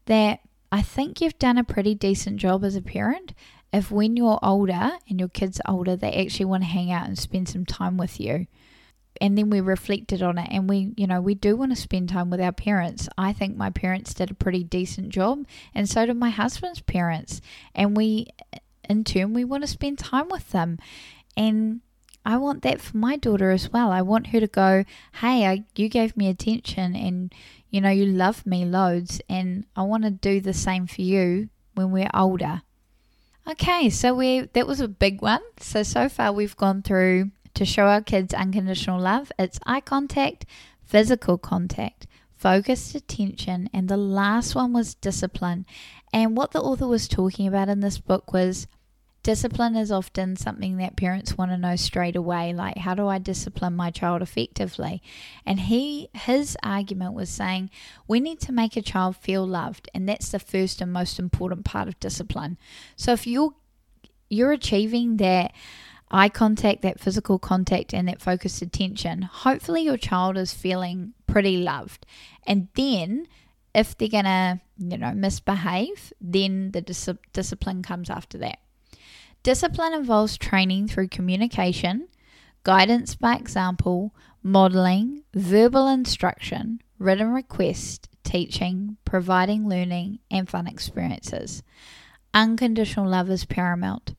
that 0.07 0.41
I 0.73 0.83
think 0.83 1.21
you've 1.21 1.39
done 1.39 1.59
a 1.59 1.65
pretty 1.65 1.95
decent 1.95 2.39
job 2.39 2.65
as 2.65 2.77
a 2.77 2.83
parent 2.83 3.35
if 3.73 3.91
when 3.91 4.17
you're 4.17 4.39
older 4.43 4.93
and 5.09 5.21
your 5.21 5.29
kids 5.29 5.61
are 5.65 5.75
older, 5.75 5.97
they 5.97 6.13
actually 6.13 6.47
want 6.47 6.65
to 6.65 6.69
hang 6.69 6.91
out 6.91 7.07
and 7.07 7.19
spend 7.19 7.49
some 7.49 7.65
time 7.65 7.97
with 7.97 8.21
you. 8.21 8.47
And 9.21 9.37
then 9.37 9.51
we 9.51 9.61
reflected 9.61 10.23
on 10.23 10.39
it 10.39 10.49
and 10.51 10.69
we, 10.69 10.93
you 10.97 11.07
know, 11.07 11.21
we 11.21 11.35
do 11.35 11.57
want 11.57 11.73
to 11.73 11.77
spend 11.81 12.09
time 12.09 12.31
with 12.31 12.41
our 12.41 12.53
parents. 12.53 13.09
I 13.19 13.33
think 13.33 13.57
my 13.57 13.71
parents 13.71 14.15
did 14.15 14.31
a 14.31 14.35
pretty 14.35 14.65
decent 14.65 15.11
job, 15.11 15.47
and 15.75 15.89
so 15.89 16.07
did 16.07 16.17
my 16.17 16.31
husband's 16.31 16.81
parents. 16.81 17.41
And 17.75 17.97
we, 17.97 18.29
in 18.91 19.05
turn, 19.05 19.33
we 19.33 19.45
want 19.45 19.63
to 19.63 19.69
spend 19.69 19.99
time 19.99 20.29
with 20.29 20.51
them. 20.51 20.79
And 21.37 21.81
I 22.25 22.37
want 22.37 22.63
that 22.63 22.81
for 22.81 22.97
my 22.97 23.17
daughter 23.17 23.51
as 23.51 23.73
well. 23.73 23.91
I 23.91 24.03
want 24.03 24.29
her 24.29 24.41
to 24.41 24.47
go, 24.47 24.85
hey, 25.15 25.47
I, 25.47 25.65
you 25.75 25.89
gave 25.89 26.17
me 26.17 26.29
attention 26.29 26.95
and, 26.95 27.33
you 27.71 27.81
know, 27.81 27.91
you 27.91 28.05
love 28.05 28.45
me 28.45 28.65
loads. 28.65 29.21
And 29.29 29.65
I 29.75 29.83
want 29.83 30.05
to 30.05 30.11
do 30.11 30.41
the 30.41 30.53
same 30.53 30.87
for 30.87 31.03
you 31.03 31.49
when 31.75 31.93
we're 31.93 32.11
older. 32.13 32.63
Okay, 33.49 33.89
so 33.89 34.15
we 34.15 34.41
that 34.53 34.67
was 34.67 34.81
a 34.81 34.89
big 34.89 35.23
one. 35.23 35.41
So 35.59 35.83
so 35.83 36.09
far 36.09 36.33
we've 36.33 36.57
gone 36.57 36.83
through 36.83 37.31
to 37.55 37.65
show 37.65 37.87
our 37.87 38.03
kids 38.03 38.35
unconditional 38.35 39.01
love. 39.01 39.33
It's 39.39 39.59
eye 39.67 39.81
contact, 39.81 40.45
physical 40.85 41.39
contact, 41.39 42.07
focused 42.37 42.95
attention, 42.95 43.71
and 43.73 43.89
the 43.89 43.97
last 43.97 44.55
one 44.55 44.73
was 44.73 44.95
discipline. 44.95 45.65
And 46.13 46.37
what 46.37 46.53
the 46.53 46.61
author 46.61 46.87
was 46.87 47.09
talking 47.09 47.47
about 47.47 47.69
in 47.69 47.81
this 47.81 47.99
book 47.99 48.33
was 48.33 48.67
discipline 49.31 49.77
is 49.77 49.93
often 49.93 50.35
something 50.35 50.79
that 50.79 50.97
parents 50.97 51.39
want 51.39 51.53
to 51.53 51.57
know 51.57 51.77
straight 51.77 52.17
away 52.17 52.53
like 52.53 52.77
how 52.77 52.97
do 52.97 53.07
i 53.07 53.17
discipline 53.17 53.77
my 53.77 53.89
child 53.89 54.23
effectively? 54.23 55.01
And 55.47 55.61
he 55.61 56.09
his 56.13 56.57
argument 56.65 57.15
was 57.15 57.31
saying 57.31 57.71
we 58.09 58.19
need 58.19 58.41
to 58.41 58.51
make 58.51 58.77
a 58.77 58.83
child 58.83 59.15
feel 59.15 59.47
loved 59.47 59.89
and 59.95 60.09
that's 60.09 60.31
the 60.33 60.41
first 60.41 60.81
and 60.81 60.93
most 60.93 61.21
important 61.21 61.65
part 61.65 61.87
of 61.87 62.01
discipline. 62.01 62.59
So 62.97 63.13
if 63.13 63.25
you're 63.25 63.55
you're 64.29 64.51
achieving 64.51 65.19
that 65.19 65.53
eye 66.11 66.29
contact 66.29 66.83
that 66.83 66.99
physical 66.99 67.39
contact 67.39 67.95
and 67.95 68.09
that 68.09 68.21
focused 68.21 68.63
attention 68.63 69.23
hopefully 69.23 69.83
your 69.83 69.97
child 69.97 70.37
is 70.37 70.53
feeling 70.53 71.15
pretty 71.29 71.59
loved. 71.59 72.05
And 72.49 72.67
then 72.75 73.29
if 73.77 73.97
they're 73.97 74.09
gonna 74.09 74.61
you 74.77 74.99
know 74.99 75.13
misbehave 75.13 76.13
then 76.21 76.73
the 76.73 76.81
dis- 76.81 77.09
discipline 77.33 77.81
comes 77.85 78.11
after 78.11 78.37
that 78.39 78.59
Discipline 79.43 79.95
involves 79.95 80.37
training 80.37 80.89
through 80.89 81.09
communication, 81.09 82.09
guidance 82.63 83.15
by 83.15 83.37
example, 83.37 84.15
modeling, 84.43 85.25
verbal 85.35 85.89
instruction, 85.89 86.81
written 86.99 87.33
request, 87.33 88.09
teaching, 88.23 88.99
providing 89.05 89.67
learning, 89.67 90.19
and 90.31 90.49
fun 90.49 90.67
experiences. 90.67 91.63
Unconditional 92.35 93.09
love 93.09 93.31
is 93.31 93.47
paramount. 93.47 94.15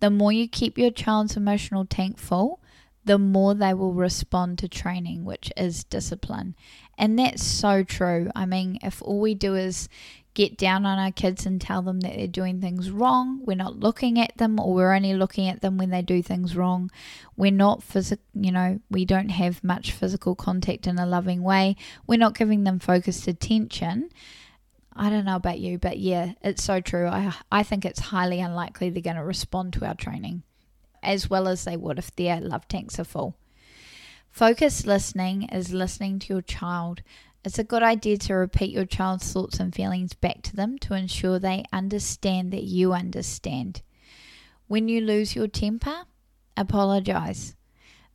The 0.00 0.10
more 0.10 0.30
you 0.30 0.46
keep 0.46 0.76
your 0.76 0.90
child's 0.90 1.36
emotional 1.36 1.86
tank 1.86 2.18
full, 2.18 2.60
the 3.06 3.18
more 3.18 3.54
they 3.54 3.72
will 3.72 3.94
respond 3.94 4.58
to 4.58 4.68
training, 4.68 5.24
which 5.24 5.50
is 5.56 5.84
discipline. 5.84 6.54
And 6.98 7.18
that's 7.18 7.42
so 7.42 7.82
true. 7.82 8.30
I 8.34 8.44
mean, 8.44 8.78
if 8.82 9.00
all 9.00 9.20
we 9.20 9.34
do 9.34 9.54
is 9.54 9.88
get 10.36 10.58
down 10.58 10.84
on 10.84 10.98
our 10.98 11.10
kids 11.10 11.46
and 11.46 11.60
tell 11.60 11.80
them 11.80 12.00
that 12.00 12.14
they're 12.14 12.26
doing 12.26 12.60
things 12.60 12.90
wrong. 12.90 13.40
We're 13.44 13.56
not 13.56 13.80
looking 13.80 14.20
at 14.20 14.36
them, 14.36 14.60
or 14.60 14.74
we're 14.74 14.94
only 14.94 15.14
looking 15.14 15.48
at 15.48 15.62
them 15.62 15.78
when 15.78 15.90
they 15.90 16.02
do 16.02 16.22
things 16.22 16.54
wrong. 16.54 16.90
We're 17.36 17.50
not 17.50 17.82
physical, 17.82 18.22
you 18.34 18.52
know, 18.52 18.78
we 18.90 19.06
don't 19.06 19.30
have 19.30 19.64
much 19.64 19.92
physical 19.92 20.36
contact 20.36 20.86
in 20.86 20.98
a 20.98 21.06
loving 21.06 21.42
way. 21.42 21.76
We're 22.06 22.18
not 22.18 22.36
giving 22.36 22.64
them 22.64 22.78
focused 22.78 23.26
attention. 23.26 24.10
I 24.94 25.08
don't 25.10 25.24
know 25.24 25.36
about 25.36 25.58
you, 25.58 25.78
but 25.78 25.98
yeah, 25.98 26.34
it's 26.42 26.62
so 26.62 26.80
true. 26.80 27.08
I, 27.08 27.34
I 27.50 27.62
think 27.62 27.84
it's 27.84 28.00
highly 28.00 28.40
unlikely 28.40 28.90
they're 28.90 29.02
going 29.02 29.16
to 29.16 29.24
respond 29.24 29.72
to 29.74 29.86
our 29.86 29.94
training 29.94 30.42
as 31.02 31.30
well 31.30 31.48
as 31.48 31.64
they 31.64 31.76
would 31.76 31.98
if 31.98 32.14
their 32.14 32.40
love 32.40 32.68
tanks 32.68 32.98
are 33.00 33.04
full. 33.04 33.36
Focused 34.30 34.86
listening 34.86 35.44
is 35.44 35.72
listening 35.72 36.18
to 36.18 36.34
your 36.34 36.42
child 36.42 37.00
it's 37.46 37.60
a 37.60 37.64
good 37.64 37.84
idea 37.84 38.18
to 38.18 38.34
repeat 38.34 38.72
your 38.72 38.84
child's 38.84 39.32
thoughts 39.32 39.60
and 39.60 39.72
feelings 39.72 40.14
back 40.14 40.42
to 40.42 40.56
them 40.56 40.76
to 40.78 40.94
ensure 40.94 41.38
they 41.38 41.62
understand 41.72 42.52
that 42.52 42.64
you 42.64 42.92
understand. 42.92 43.82
When 44.66 44.88
you 44.88 45.00
lose 45.00 45.36
your 45.36 45.46
temper, 45.46 46.06
apologize. 46.56 47.54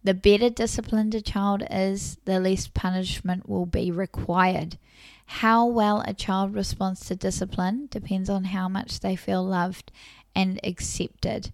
The 0.03 0.13
better 0.13 0.50
disciplined 0.50 1.15
a 1.15 1.21
child 1.21 1.63
is, 1.71 2.17
the 2.25 2.41
less 2.41 2.67
punishment 2.67 3.47
will 3.47 3.65
be 3.65 3.89
required. 3.89 4.77
How 5.25 5.65
well 5.65 6.03
a 6.05 6.13
child 6.13 6.53
responds 6.53 7.05
to 7.05 7.15
discipline 7.15 7.88
depends 7.89 8.29
on 8.29 8.43
how 8.43 8.67
much 8.67 9.00
they 9.00 9.15
feel 9.15 9.45
loved 9.45 9.93
and 10.35 10.59
accepted. 10.61 11.53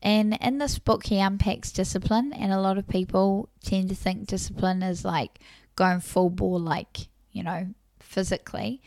And 0.00 0.38
in 0.40 0.58
this 0.58 0.78
book, 0.78 1.06
he 1.06 1.18
unpacks 1.18 1.72
discipline, 1.72 2.32
and 2.32 2.52
a 2.52 2.60
lot 2.60 2.78
of 2.78 2.86
people 2.86 3.48
tend 3.64 3.88
to 3.88 3.96
think 3.96 4.28
discipline 4.28 4.84
is 4.84 5.04
like 5.04 5.40
going 5.76 6.00
full 6.00 6.30
bore, 6.30 6.58
like, 6.58 7.08
you 7.32 7.42
know, 7.42 7.68
physically. 8.00 8.82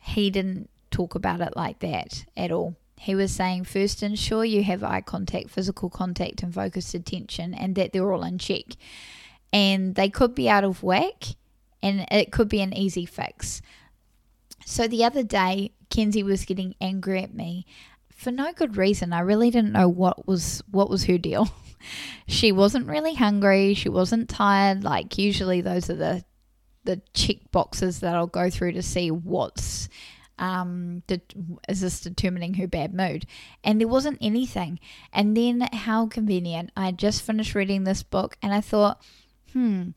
He 0.00 0.30
didn't 0.30 0.70
talk 0.90 1.14
about 1.14 1.40
it 1.40 1.56
like 1.56 1.80
that 1.80 2.24
at 2.36 2.52
all. 2.52 2.76
He 2.98 3.14
was 3.14 3.32
saying 3.32 3.64
first 3.64 4.02
ensure 4.02 4.44
you 4.44 4.62
have 4.62 4.82
eye 4.82 5.02
contact, 5.02 5.50
physical 5.50 5.90
contact, 5.90 6.42
and 6.42 6.54
focused 6.54 6.94
attention, 6.94 7.52
and 7.52 7.74
that 7.74 7.92
they're 7.92 8.10
all 8.10 8.24
in 8.24 8.38
check. 8.38 8.64
And 9.52 9.94
they 9.94 10.08
could 10.08 10.34
be 10.34 10.48
out 10.48 10.64
of 10.64 10.82
whack, 10.82 11.24
and 11.82 12.06
it 12.10 12.32
could 12.32 12.48
be 12.48 12.60
an 12.60 12.72
easy 12.72 13.04
fix. 13.04 13.60
So 14.64 14.88
the 14.88 15.04
other 15.04 15.22
day, 15.22 15.72
Kenzie 15.90 16.22
was 16.22 16.44
getting 16.44 16.74
angry 16.80 17.22
at 17.22 17.34
me 17.34 17.66
for 18.16 18.30
no 18.30 18.52
good 18.52 18.76
reason. 18.76 19.12
I 19.12 19.20
really 19.20 19.50
didn't 19.50 19.72
know 19.72 19.88
what 19.88 20.26
was 20.26 20.62
what 20.70 20.90
was 20.90 21.04
her 21.04 21.18
deal. 21.18 21.48
she 22.26 22.50
wasn't 22.50 22.88
really 22.88 23.14
hungry. 23.14 23.74
She 23.74 23.88
wasn't 23.88 24.28
tired. 24.28 24.82
Like 24.82 25.18
usually, 25.18 25.60
those 25.60 25.90
are 25.90 25.94
the 25.94 26.24
the 26.86 27.02
check 27.12 27.36
boxes 27.52 28.00
that 28.00 28.14
I'll 28.14 28.26
go 28.26 28.50
through 28.50 28.72
to 28.72 28.82
see 28.82 29.10
what's 29.10 29.88
um, 30.38 31.02
is 31.68 31.80
this 31.80 32.00
determining 32.00 32.54
her 32.54 32.66
bad 32.66 32.94
mood? 32.94 33.26
And 33.64 33.80
there 33.80 33.88
wasn't 33.88 34.18
anything. 34.20 34.78
And 35.12 35.36
then 35.36 35.60
how 35.72 36.06
convenient. 36.06 36.70
I 36.76 36.86
had 36.86 36.98
just 36.98 37.22
finished 37.22 37.54
reading 37.54 37.84
this 37.84 38.02
book 38.02 38.36
and 38.42 38.52
I 38.52 38.60
thought, 38.60 39.02
hmm, 39.52 39.90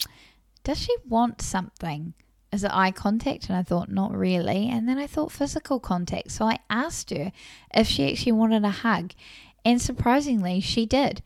does 0.63 0.79
she 0.79 0.95
want 1.07 1.41
something? 1.41 2.13
Is 2.51 2.63
it 2.63 2.71
eye 2.73 2.91
contact? 2.91 3.47
And 3.47 3.57
I 3.57 3.63
thought, 3.63 3.89
not 3.89 4.15
really. 4.15 4.69
And 4.69 4.87
then 4.87 4.97
I 4.97 5.07
thought 5.07 5.31
physical 5.31 5.79
contact. 5.79 6.31
So 6.31 6.45
I 6.45 6.59
asked 6.69 7.11
her 7.11 7.31
if 7.73 7.87
she 7.87 8.11
actually 8.11 8.31
wanted 8.31 8.63
a 8.63 8.69
hug. 8.69 9.13
And 9.63 9.81
surprisingly, 9.81 10.59
she 10.61 10.85
did. 10.85 11.21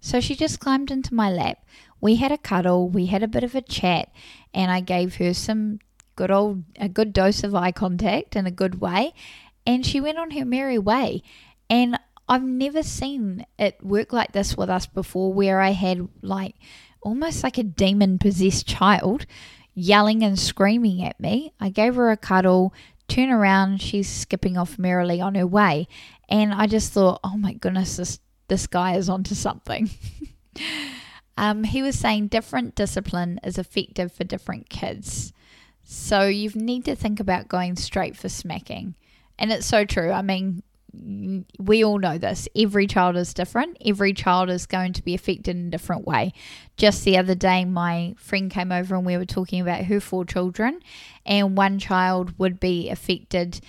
So 0.00 0.20
she 0.20 0.36
just 0.36 0.60
climbed 0.60 0.90
into 0.90 1.14
my 1.14 1.30
lap. 1.30 1.64
We 2.00 2.16
had 2.16 2.32
a 2.32 2.38
cuddle, 2.38 2.88
we 2.88 3.06
had 3.06 3.22
a 3.22 3.28
bit 3.28 3.44
of 3.44 3.54
a 3.54 3.62
chat, 3.62 4.10
and 4.54 4.70
I 4.70 4.80
gave 4.80 5.16
her 5.16 5.34
some 5.34 5.80
good 6.16 6.30
old 6.30 6.64
a 6.76 6.88
good 6.88 7.12
dose 7.12 7.44
of 7.44 7.54
eye 7.54 7.72
contact 7.72 8.36
in 8.36 8.46
a 8.46 8.50
good 8.50 8.80
way, 8.80 9.14
and 9.66 9.84
she 9.84 10.00
went 10.00 10.18
on 10.18 10.32
her 10.32 10.44
merry 10.44 10.78
way. 10.78 11.22
And 11.70 11.98
I've 12.28 12.42
never 12.42 12.82
seen 12.82 13.46
it 13.58 13.82
work 13.82 14.12
like 14.12 14.32
this 14.32 14.56
with 14.56 14.70
us 14.70 14.86
before, 14.86 15.32
where 15.32 15.60
I 15.60 15.70
had 15.70 16.08
like 16.22 16.54
almost 17.00 17.42
like 17.42 17.58
a 17.58 17.62
demon 17.62 18.18
possessed 18.18 18.66
child 18.66 19.26
yelling 19.74 20.22
and 20.24 20.38
screaming 20.38 21.04
at 21.04 21.20
me. 21.20 21.52
I 21.60 21.70
gave 21.70 21.94
her 21.94 22.10
a 22.10 22.16
cuddle, 22.16 22.74
turn 23.06 23.30
around, 23.30 23.80
she's 23.80 24.08
skipping 24.08 24.56
off 24.56 24.78
merrily 24.78 25.20
on 25.20 25.36
her 25.36 25.46
way. 25.46 25.88
And 26.28 26.52
I 26.52 26.66
just 26.66 26.92
thought, 26.92 27.20
oh 27.22 27.36
my 27.36 27.52
goodness, 27.52 27.96
this, 27.96 28.18
this 28.48 28.66
guy 28.66 28.96
is 28.96 29.08
onto 29.08 29.34
something. 29.34 29.88
um, 31.38 31.62
he 31.62 31.82
was 31.82 31.96
saying 31.96 32.26
different 32.26 32.74
discipline 32.74 33.38
is 33.44 33.58
effective 33.58 34.12
for 34.12 34.24
different 34.24 34.68
kids. 34.68 35.32
So 35.84 36.26
you 36.26 36.50
need 36.50 36.84
to 36.86 36.96
think 36.96 37.20
about 37.20 37.46
going 37.46 37.76
straight 37.76 38.16
for 38.16 38.28
smacking. 38.28 38.96
And 39.38 39.52
it's 39.52 39.64
so 39.66 39.84
true. 39.84 40.10
I 40.10 40.20
mean, 40.20 40.64
we 41.60 41.84
all 41.84 42.00
know 42.00 42.18
this. 42.18 42.48
Every 42.56 42.88
child 42.88 43.16
is 43.16 43.32
different. 43.32 43.76
Every 43.86 44.12
child 44.12 44.50
is 44.50 44.66
going 44.66 44.94
to 44.94 45.02
be 45.02 45.14
affected 45.14 45.56
in 45.56 45.68
a 45.68 45.70
different 45.70 46.06
way. 46.06 46.32
Just 46.76 47.04
the 47.04 47.16
other 47.16 47.36
day, 47.36 47.64
my 47.64 48.14
friend 48.18 48.50
came 48.50 48.72
over 48.72 48.96
and 48.96 49.06
we 49.06 49.16
were 49.16 49.24
talking 49.24 49.60
about 49.60 49.84
her 49.84 50.00
four 50.00 50.24
children, 50.24 50.80
and 51.24 51.56
one 51.56 51.78
child 51.78 52.36
would 52.38 52.58
be 52.58 52.90
affected 52.90 53.60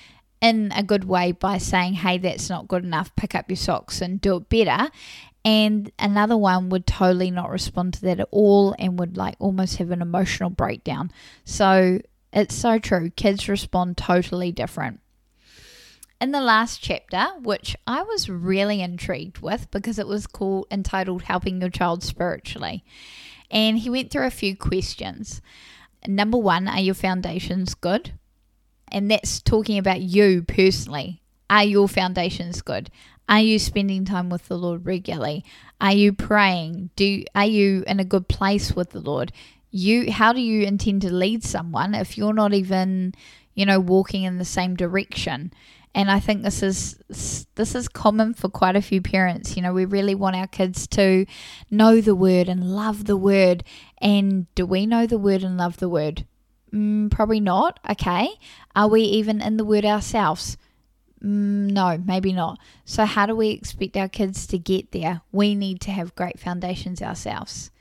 in 0.42 0.72
a 0.76 0.84
good 0.84 1.04
way 1.04 1.32
by 1.32 1.58
saying, 1.58 1.94
Hey, 1.94 2.18
that's 2.18 2.50
not 2.50 2.68
good 2.68 2.84
enough. 2.84 3.16
Pick 3.16 3.36
up 3.36 3.50
your 3.50 3.58
socks 3.58 4.02
and 4.02 4.22
do 4.22 4.38
it 4.38 4.50
better. 4.50 4.90
And 5.46 5.92
another 5.98 6.38
one 6.38 6.70
would 6.70 6.86
totally 6.86 7.32
not 7.32 7.50
respond 7.50 7.94
to 7.96 8.02
that 8.02 8.20
at 8.20 8.28
all 8.32 8.76
and 8.78 9.00
would 9.00 9.18
like 9.18 9.36
almost 9.40 9.78
have 9.78 9.92
an 9.92 10.02
emotional 10.02 10.50
breakdown. 10.50 11.12
So 11.46 12.02
it's 12.34 12.56
so 12.56 12.78
true. 12.78 13.10
Kids 13.12 13.48
respond 13.48 13.98
totally 13.98 14.52
different. 14.52 15.00
In 16.22 16.32
the 16.32 16.42
last 16.42 16.82
chapter, 16.82 17.28
which 17.42 17.78
I 17.88 18.04
was 18.04 18.30
really 18.30 18.82
intrigued 18.82 19.40
with 19.40 19.72
because 19.72 19.98
it 19.98 20.08
was 20.08 20.28
called 20.28 20.68
entitled 20.70 21.24
Helping 21.24 21.62
Your 21.62 21.70
Child 21.70 22.04
Spiritually. 22.04 22.84
And 23.50 23.80
he 23.80 23.90
went 23.90 24.12
through 24.12 24.28
a 24.28 24.32
few 24.32 24.56
questions. 24.56 25.42
Number 26.06 26.38
one, 26.38 26.68
are 26.68 26.80
your 26.80 26.94
foundations 26.94 27.74
good? 27.74 28.19
And 28.92 29.10
that's 29.10 29.42
talking 29.42 29.78
about 29.78 30.02
you 30.02 30.44
personally. 30.44 31.22
Are 31.50 31.64
your 31.64 31.88
foundations 31.88 32.62
good? 32.62 32.90
Are 33.28 33.42
you 33.42 33.60
spending 33.60 34.06
time 34.06 34.30
with 34.30 34.48
the 34.48 34.58
Lord 34.58 34.86
regularly? 34.86 35.46
Are 35.80 35.94
you 35.94 36.14
praying? 36.14 36.90
Do 36.96 37.24
are 37.36 37.46
you 37.46 37.84
in 37.86 38.00
a 38.00 38.06
good 38.06 38.28
place 38.28 38.76
with 38.76 38.90
the 38.92 39.00
Lord? 39.00 39.32
you 39.72 40.12
how 40.12 40.34
do 40.34 40.42
you 40.42 40.64
intend 40.64 41.02
to 41.02 41.14
lead 41.14 41.44
someone 41.44 41.94
if 41.94 42.18
you're 42.18 42.34
not 42.34 42.54
even 42.54 43.14
you 43.54 43.66
know 43.66 43.80
walking 43.80 44.24
in 44.24 44.38
the 44.38 44.46
same 44.46 44.76
direction 44.76 45.54
and 45.94 46.10
i 46.10 46.20
think 46.20 46.42
this 46.42 46.64
is 46.64 47.00
this 47.56 47.76
is 47.76 47.88
common 47.88 48.34
for 48.34 48.50
quite 48.50 48.76
a 48.76 48.82
few 48.82 49.02
parents 49.02 49.56
you 49.56 49.62
know 49.62 49.74
we 49.74 49.86
really 49.86 50.16
want 50.16 50.36
our 50.36 50.48
kids 50.48 50.88
to 50.88 51.26
know 51.70 52.02
the 52.02 52.16
word 52.16 52.50
and 52.50 52.76
love 52.76 53.06
the 53.06 53.18
word 53.18 53.64
and 54.00 54.54
do 54.56 54.66
we 54.66 54.86
know 54.86 55.06
the 55.06 55.20
word 55.20 55.44
and 55.44 55.58
love 55.58 55.78
the 55.78 55.90
word 55.90 56.26
mm, 56.74 57.10
probably 57.12 57.40
not 57.40 57.80
okay 57.90 58.30
are 58.76 58.88
we 58.88 59.02
even 59.02 59.42
in 59.42 59.58
the 59.58 59.66
word 59.66 59.86
ourselves 59.86 60.58
Mm, 61.24 61.72
no, 61.72 61.98
maybe 61.98 62.32
not. 62.32 62.60
So, 62.86 63.06
how 63.06 63.26
do 63.26 63.36
we 63.36 63.50
expect 63.50 63.98
our 63.98 64.08
kids 64.08 64.48
to 64.48 64.58
get 64.58 64.92
there? 64.92 65.22
We 65.32 65.54
need 65.54 65.82
to 65.82 65.92
have 65.92 66.16
great 66.16 66.40
foundations 66.40 67.02
ourselves. 67.02 67.72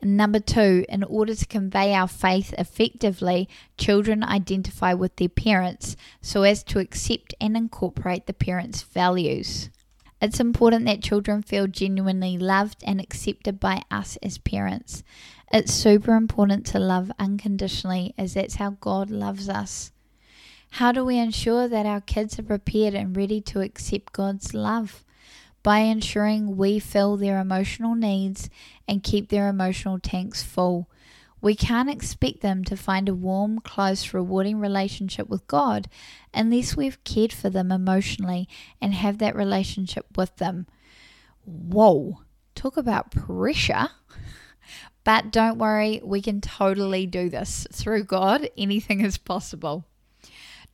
And 0.00 0.16
number 0.16 0.38
two, 0.38 0.84
in 0.88 1.02
order 1.02 1.34
to 1.34 1.46
convey 1.46 1.92
our 1.92 2.06
faith 2.06 2.54
effectively, 2.56 3.48
children 3.76 4.22
identify 4.22 4.94
with 4.94 5.16
their 5.16 5.28
parents 5.28 5.96
so 6.20 6.44
as 6.44 6.62
to 6.64 6.78
accept 6.78 7.34
and 7.40 7.56
incorporate 7.56 8.26
the 8.26 8.32
parents' 8.32 8.82
values. 8.82 9.70
It's 10.22 10.38
important 10.38 10.84
that 10.86 11.02
children 11.02 11.42
feel 11.42 11.66
genuinely 11.66 12.38
loved 12.38 12.82
and 12.86 13.00
accepted 13.00 13.58
by 13.58 13.82
us 13.90 14.16
as 14.22 14.38
parents. 14.38 15.02
It's 15.52 15.72
super 15.72 16.14
important 16.14 16.66
to 16.66 16.78
love 16.78 17.10
unconditionally, 17.18 18.14
as 18.18 18.34
that's 18.34 18.56
how 18.56 18.76
God 18.80 19.10
loves 19.10 19.48
us. 19.48 19.92
How 20.72 20.92
do 20.92 21.04
we 21.04 21.18
ensure 21.18 21.68
that 21.68 21.86
our 21.86 22.00
kids 22.02 22.38
are 22.38 22.42
prepared 22.42 22.94
and 22.94 23.16
ready 23.16 23.40
to 23.42 23.60
accept 23.60 24.12
God's 24.12 24.52
love? 24.52 25.04
by 25.62 25.80
ensuring 25.80 26.56
we 26.56 26.78
fill 26.78 27.16
their 27.16 27.38
emotional 27.38 27.94
needs 27.94 28.48
and 28.86 29.02
keep 29.02 29.28
their 29.28 29.48
emotional 29.48 29.98
tanks 29.98 30.42
full. 30.42 30.88
We 31.40 31.54
can't 31.54 31.90
expect 31.90 32.40
them 32.40 32.64
to 32.64 32.76
find 32.76 33.08
a 33.08 33.14
warm, 33.14 33.60
close, 33.60 34.12
rewarding 34.12 34.58
relationship 34.58 35.28
with 35.28 35.46
God 35.46 35.88
unless 36.34 36.76
we've 36.76 37.02
cared 37.04 37.32
for 37.32 37.48
them 37.48 37.70
emotionally 37.70 38.48
and 38.80 38.94
have 38.94 39.18
that 39.18 39.36
relationship 39.36 40.06
with 40.16 40.34
them. 40.36 40.66
Whoa, 41.44 42.22
talk 42.54 42.76
about 42.76 43.10
pressure. 43.10 43.88
But 45.08 45.30
don't 45.30 45.56
worry, 45.56 46.02
we 46.04 46.20
can 46.20 46.42
totally 46.42 47.06
do 47.06 47.30
this. 47.30 47.66
Through 47.72 48.04
God, 48.04 48.50
anything 48.58 49.00
is 49.00 49.16
possible. 49.16 49.86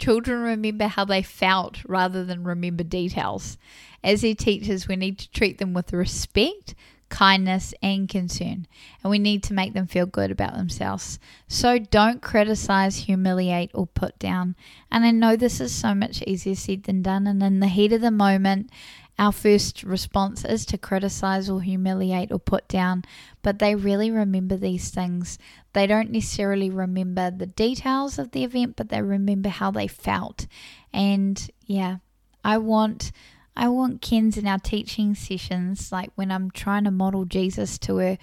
Children 0.01 0.41
remember 0.41 0.89
how 0.89 1.05
they 1.05 1.23
felt 1.23 1.85
rather 1.85 2.25
than 2.25 2.43
remember 2.43 2.83
details. 2.83 3.59
As 4.03 4.23
their 4.23 4.35
teachers, 4.35 4.89
we 4.89 4.97
need 4.97 5.21
to 5.21 5.31
treat 5.31 5.59
them 5.59 5.73
with 5.73 5.93
respect, 5.93 6.75
kindness, 7.09 7.75
and 7.81 8.09
concern, 8.09 8.67
and 9.05 9.11
we 9.13 9.21
need 9.21 9.45
to 9.45 9.55
make 9.55 9.73
them 9.73 9.87
feel 9.87 10.05
good 10.05 10.33
about 10.33 10.57
themselves. 10.57 11.21
So 11.47 11.79
don't 11.79 12.21
criticize, 12.21 12.97
humiliate, 12.97 13.71
or 13.73 13.87
put 13.87 14.19
down. 14.19 14.57
And 14.91 15.05
I 15.05 15.13
know 15.13 15.37
this 15.37 15.61
is 15.61 15.73
so 15.73 15.95
much 15.95 16.23
easier 16.23 16.57
said 16.57 16.83
than 16.83 17.03
done, 17.03 17.29
and 17.29 17.41
in 17.41 17.61
the 17.61 17.69
heat 17.69 17.93
of 17.93 18.01
the 18.01 18.11
moment, 18.11 18.71
our 19.19 19.33
first 19.33 19.83
response 19.85 20.45
is 20.45 20.67
to 20.67 20.79
criticize 20.79 21.49
or 21.49 21.61
humiliate 21.63 22.33
or 22.33 22.39
put 22.39 22.67
down, 22.67 23.05
but 23.43 23.59
they 23.59 23.75
really 23.75 24.11
remember 24.11 24.57
these 24.57 24.91
things. 24.91 25.39
They 25.73 25.87
don't 25.87 26.11
necessarily 26.11 26.69
remember 26.69 27.31
the 27.31 27.47
details 27.47 28.19
of 28.19 28.33
the 28.33 28.43
event, 28.43 28.75
but 28.77 28.89
they 28.89 29.03
remember 29.03 29.51
how 29.51 29.71
they 29.71 29.87
felt. 29.87 30.47
And 30.93 31.49
yeah, 31.67 31.99
I 32.43 32.59
want 32.59 33.13
I 33.57 33.69
want 33.69 34.03
Kenzie 34.03 34.41
in 34.41 34.49
our 34.49 34.59
teaching 34.59 35.15
sessions, 35.15 35.93
like 35.93 36.11
when 36.17 36.33
I'm 36.33 36.51
trying 36.51 36.85
to 36.85 36.91
model 36.91 37.25
Jesus 37.25 37.79
to 37.79 37.99
her, 37.99 38.19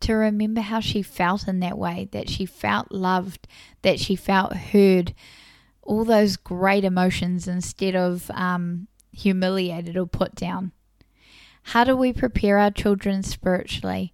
to 0.00 0.12
remember 0.12 0.60
how 0.60 0.80
she 0.80 1.00
felt 1.00 1.48
in 1.48 1.60
that 1.60 1.78
way, 1.78 2.08
that 2.12 2.28
she 2.28 2.44
felt 2.44 2.92
loved, 2.92 3.48
that 3.80 3.98
she 3.98 4.14
felt 4.14 4.54
heard, 4.54 5.14
all 5.82 6.04
those 6.04 6.36
great 6.36 6.84
emotions 6.84 7.48
instead 7.48 7.96
of 7.96 8.30
um, 8.32 8.88
humiliated 9.14 9.96
or 9.96 10.06
put 10.06 10.34
down. 10.34 10.72
How 11.68 11.84
do 11.84 11.96
we 11.96 12.12
prepare 12.12 12.58
our 12.58 12.70
children 12.70 13.22
spiritually? 13.22 14.12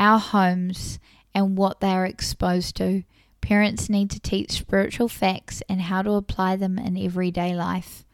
our 0.00 0.18
homes, 0.18 0.98
and 1.34 1.56
what 1.56 1.80
they 1.80 1.90
are 1.90 2.06
exposed 2.06 2.74
to. 2.76 3.04
Parents 3.40 3.88
need 3.88 4.10
to 4.10 4.18
teach 4.18 4.50
spiritual 4.52 5.08
facts 5.08 5.62
and 5.68 5.82
how 5.82 6.02
to 6.02 6.12
apply 6.12 6.56
them 6.56 6.78
in 6.78 6.96
everyday 6.96 7.54
life. 7.54 8.04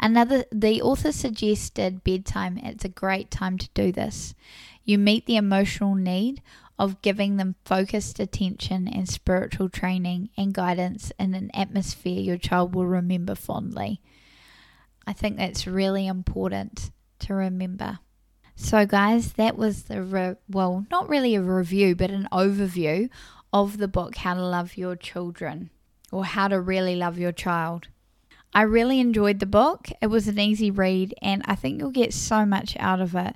Another, 0.00 0.44
the 0.50 0.80
author 0.80 1.12
suggested 1.12 2.04
bedtime. 2.04 2.58
It's 2.58 2.84
a 2.84 2.88
great 2.88 3.30
time 3.30 3.58
to 3.58 3.68
do 3.74 3.92
this. 3.92 4.34
You 4.84 4.98
meet 4.98 5.26
the 5.26 5.36
emotional 5.36 5.94
need 5.94 6.40
of 6.78 7.02
giving 7.02 7.36
them 7.36 7.54
focused 7.64 8.18
attention 8.18 8.88
and 8.88 9.08
spiritual 9.08 9.68
training 9.68 10.30
and 10.36 10.52
guidance 10.52 11.12
in 11.18 11.34
an 11.34 11.50
atmosphere 11.54 12.20
your 12.20 12.38
child 12.38 12.74
will 12.74 12.86
remember 12.86 13.34
fondly. 13.34 14.00
I 15.06 15.12
think 15.12 15.36
that's 15.36 15.66
really 15.66 16.06
important 16.06 16.90
to 17.20 17.34
remember. 17.34 17.98
So, 18.56 18.86
guys, 18.86 19.32
that 19.32 19.56
was 19.56 19.84
the 19.84 20.02
re- 20.02 20.36
well, 20.48 20.86
not 20.90 21.08
really 21.08 21.34
a 21.34 21.42
review, 21.42 21.96
but 21.96 22.10
an 22.10 22.28
overview 22.30 23.10
of 23.52 23.78
the 23.78 23.88
book 23.88 24.16
How 24.16 24.34
to 24.34 24.44
Love 24.44 24.76
Your 24.76 24.96
Children 24.96 25.70
or 26.12 26.24
How 26.24 26.48
to 26.48 26.60
Really 26.60 26.94
Love 26.94 27.18
Your 27.18 27.32
Child. 27.32 27.88
I 28.54 28.62
really 28.62 29.00
enjoyed 29.00 29.40
the 29.40 29.46
book. 29.46 29.88
It 30.00 30.06
was 30.06 30.28
an 30.28 30.38
easy 30.38 30.70
read, 30.70 31.12
and 31.20 31.42
I 31.44 31.56
think 31.56 31.80
you'll 31.80 31.90
get 31.90 32.14
so 32.14 32.46
much 32.46 32.76
out 32.78 33.00
of 33.00 33.16
it. 33.16 33.34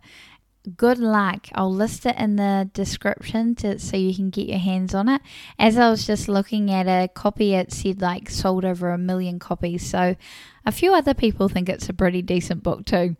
Good 0.76 0.98
luck. 0.98 1.48
I'll 1.54 1.72
list 1.72 2.04
it 2.04 2.16
in 2.18 2.36
the 2.36 2.68
description 2.72 3.54
to, 3.56 3.78
so 3.78 3.96
you 3.96 4.14
can 4.14 4.30
get 4.30 4.48
your 4.48 4.58
hands 4.58 4.94
on 4.94 5.08
it. 5.08 5.22
As 5.58 5.78
I 5.78 5.88
was 5.88 6.06
just 6.06 6.28
looking 6.28 6.70
at 6.70 6.86
a 6.86 7.08
copy, 7.08 7.54
it 7.54 7.72
said 7.72 8.02
like 8.02 8.28
sold 8.28 8.64
over 8.64 8.90
a 8.90 8.98
million 8.98 9.38
copies. 9.38 9.88
So 9.88 10.16
a 10.66 10.72
few 10.72 10.92
other 10.94 11.14
people 11.14 11.48
think 11.48 11.68
it's 11.68 11.88
a 11.88 11.94
pretty 11.94 12.22
decent 12.22 12.62
book 12.62 12.84
too. 12.84 13.16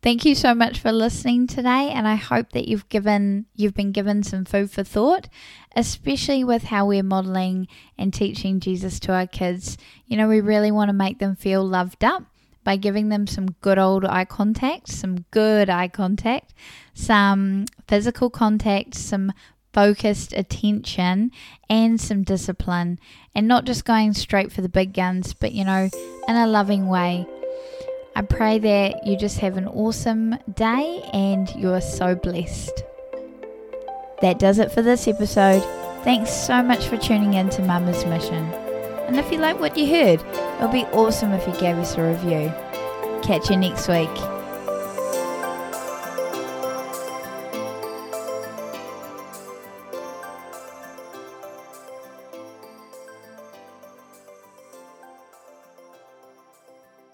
Thank 0.00 0.24
you 0.24 0.36
so 0.36 0.54
much 0.54 0.78
for 0.78 0.92
listening 0.92 1.48
today 1.48 1.90
and 1.90 2.06
I 2.06 2.14
hope 2.14 2.52
that 2.52 2.68
you've 2.68 2.88
given 2.88 3.46
you've 3.56 3.74
been 3.74 3.90
given 3.90 4.22
some 4.22 4.44
food 4.44 4.70
for 4.70 4.84
thought, 4.84 5.28
especially 5.74 6.44
with 6.44 6.64
how 6.64 6.86
we're 6.86 7.02
modeling 7.02 7.66
and 7.96 8.14
teaching 8.14 8.60
Jesus 8.60 9.00
to 9.00 9.12
our 9.12 9.26
kids. 9.26 9.76
You 10.06 10.16
know, 10.16 10.28
we 10.28 10.40
really 10.40 10.70
want 10.70 10.90
to 10.90 10.92
make 10.92 11.18
them 11.18 11.34
feel 11.34 11.66
loved 11.66 12.04
up 12.04 12.24
by 12.64 12.76
giving 12.76 13.08
them 13.08 13.26
some 13.26 13.52
good 13.60 13.78
old 13.78 14.04
eye 14.04 14.24
contact, 14.24 14.88
some 14.88 15.24
good 15.30 15.70
eye 15.70 15.88
contact, 15.88 16.54
some 16.94 17.66
physical 17.86 18.30
contact, 18.30 18.94
some 18.94 19.32
focused 19.72 20.32
attention 20.32 21.30
and 21.68 22.00
some 22.00 22.22
discipline 22.22 22.98
and 23.34 23.46
not 23.46 23.64
just 23.64 23.84
going 23.84 24.12
straight 24.12 24.50
for 24.50 24.60
the 24.60 24.68
big 24.68 24.92
guns, 24.92 25.34
but 25.34 25.52
you 25.52 25.64
know, 25.64 25.88
in 26.26 26.36
a 26.36 26.46
loving 26.46 26.88
way 26.88 27.26
I 28.18 28.22
pray 28.22 28.58
that 28.58 29.06
you 29.06 29.16
just 29.16 29.38
have 29.38 29.56
an 29.56 29.68
awesome 29.68 30.36
day 30.54 31.08
and 31.12 31.48
you're 31.54 31.80
so 31.80 32.16
blessed. 32.16 32.82
That 34.22 34.40
does 34.40 34.58
it 34.58 34.72
for 34.72 34.82
this 34.82 35.06
episode. 35.06 35.62
Thanks 36.02 36.32
so 36.32 36.60
much 36.60 36.88
for 36.88 36.96
tuning 36.96 37.34
in 37.34 37.48
to 37.50 37.62
Mama's 37.62 38.04
Mission. 38.06 38.67
And 39.08 39.18
if 39.18 39.32
you 39.32 39.38
like 39.38 39.58
what 39.58 39.76
you 39.76 39.88
heard, 39.88 40.20
it 40.20 40.60
would 40.60 40.70
be 40.70 40.84
awesome 40.92 41.32
if 41.32 41.46
you 41.46 41.54
gave 41.58 41.78
us 41.78 41.96
a 41.96 42.02
review. 42.02 42.52
Catch 43.22 43.48
you 43.48 43.56
next 43.56 43.88
week. 43.88 44.37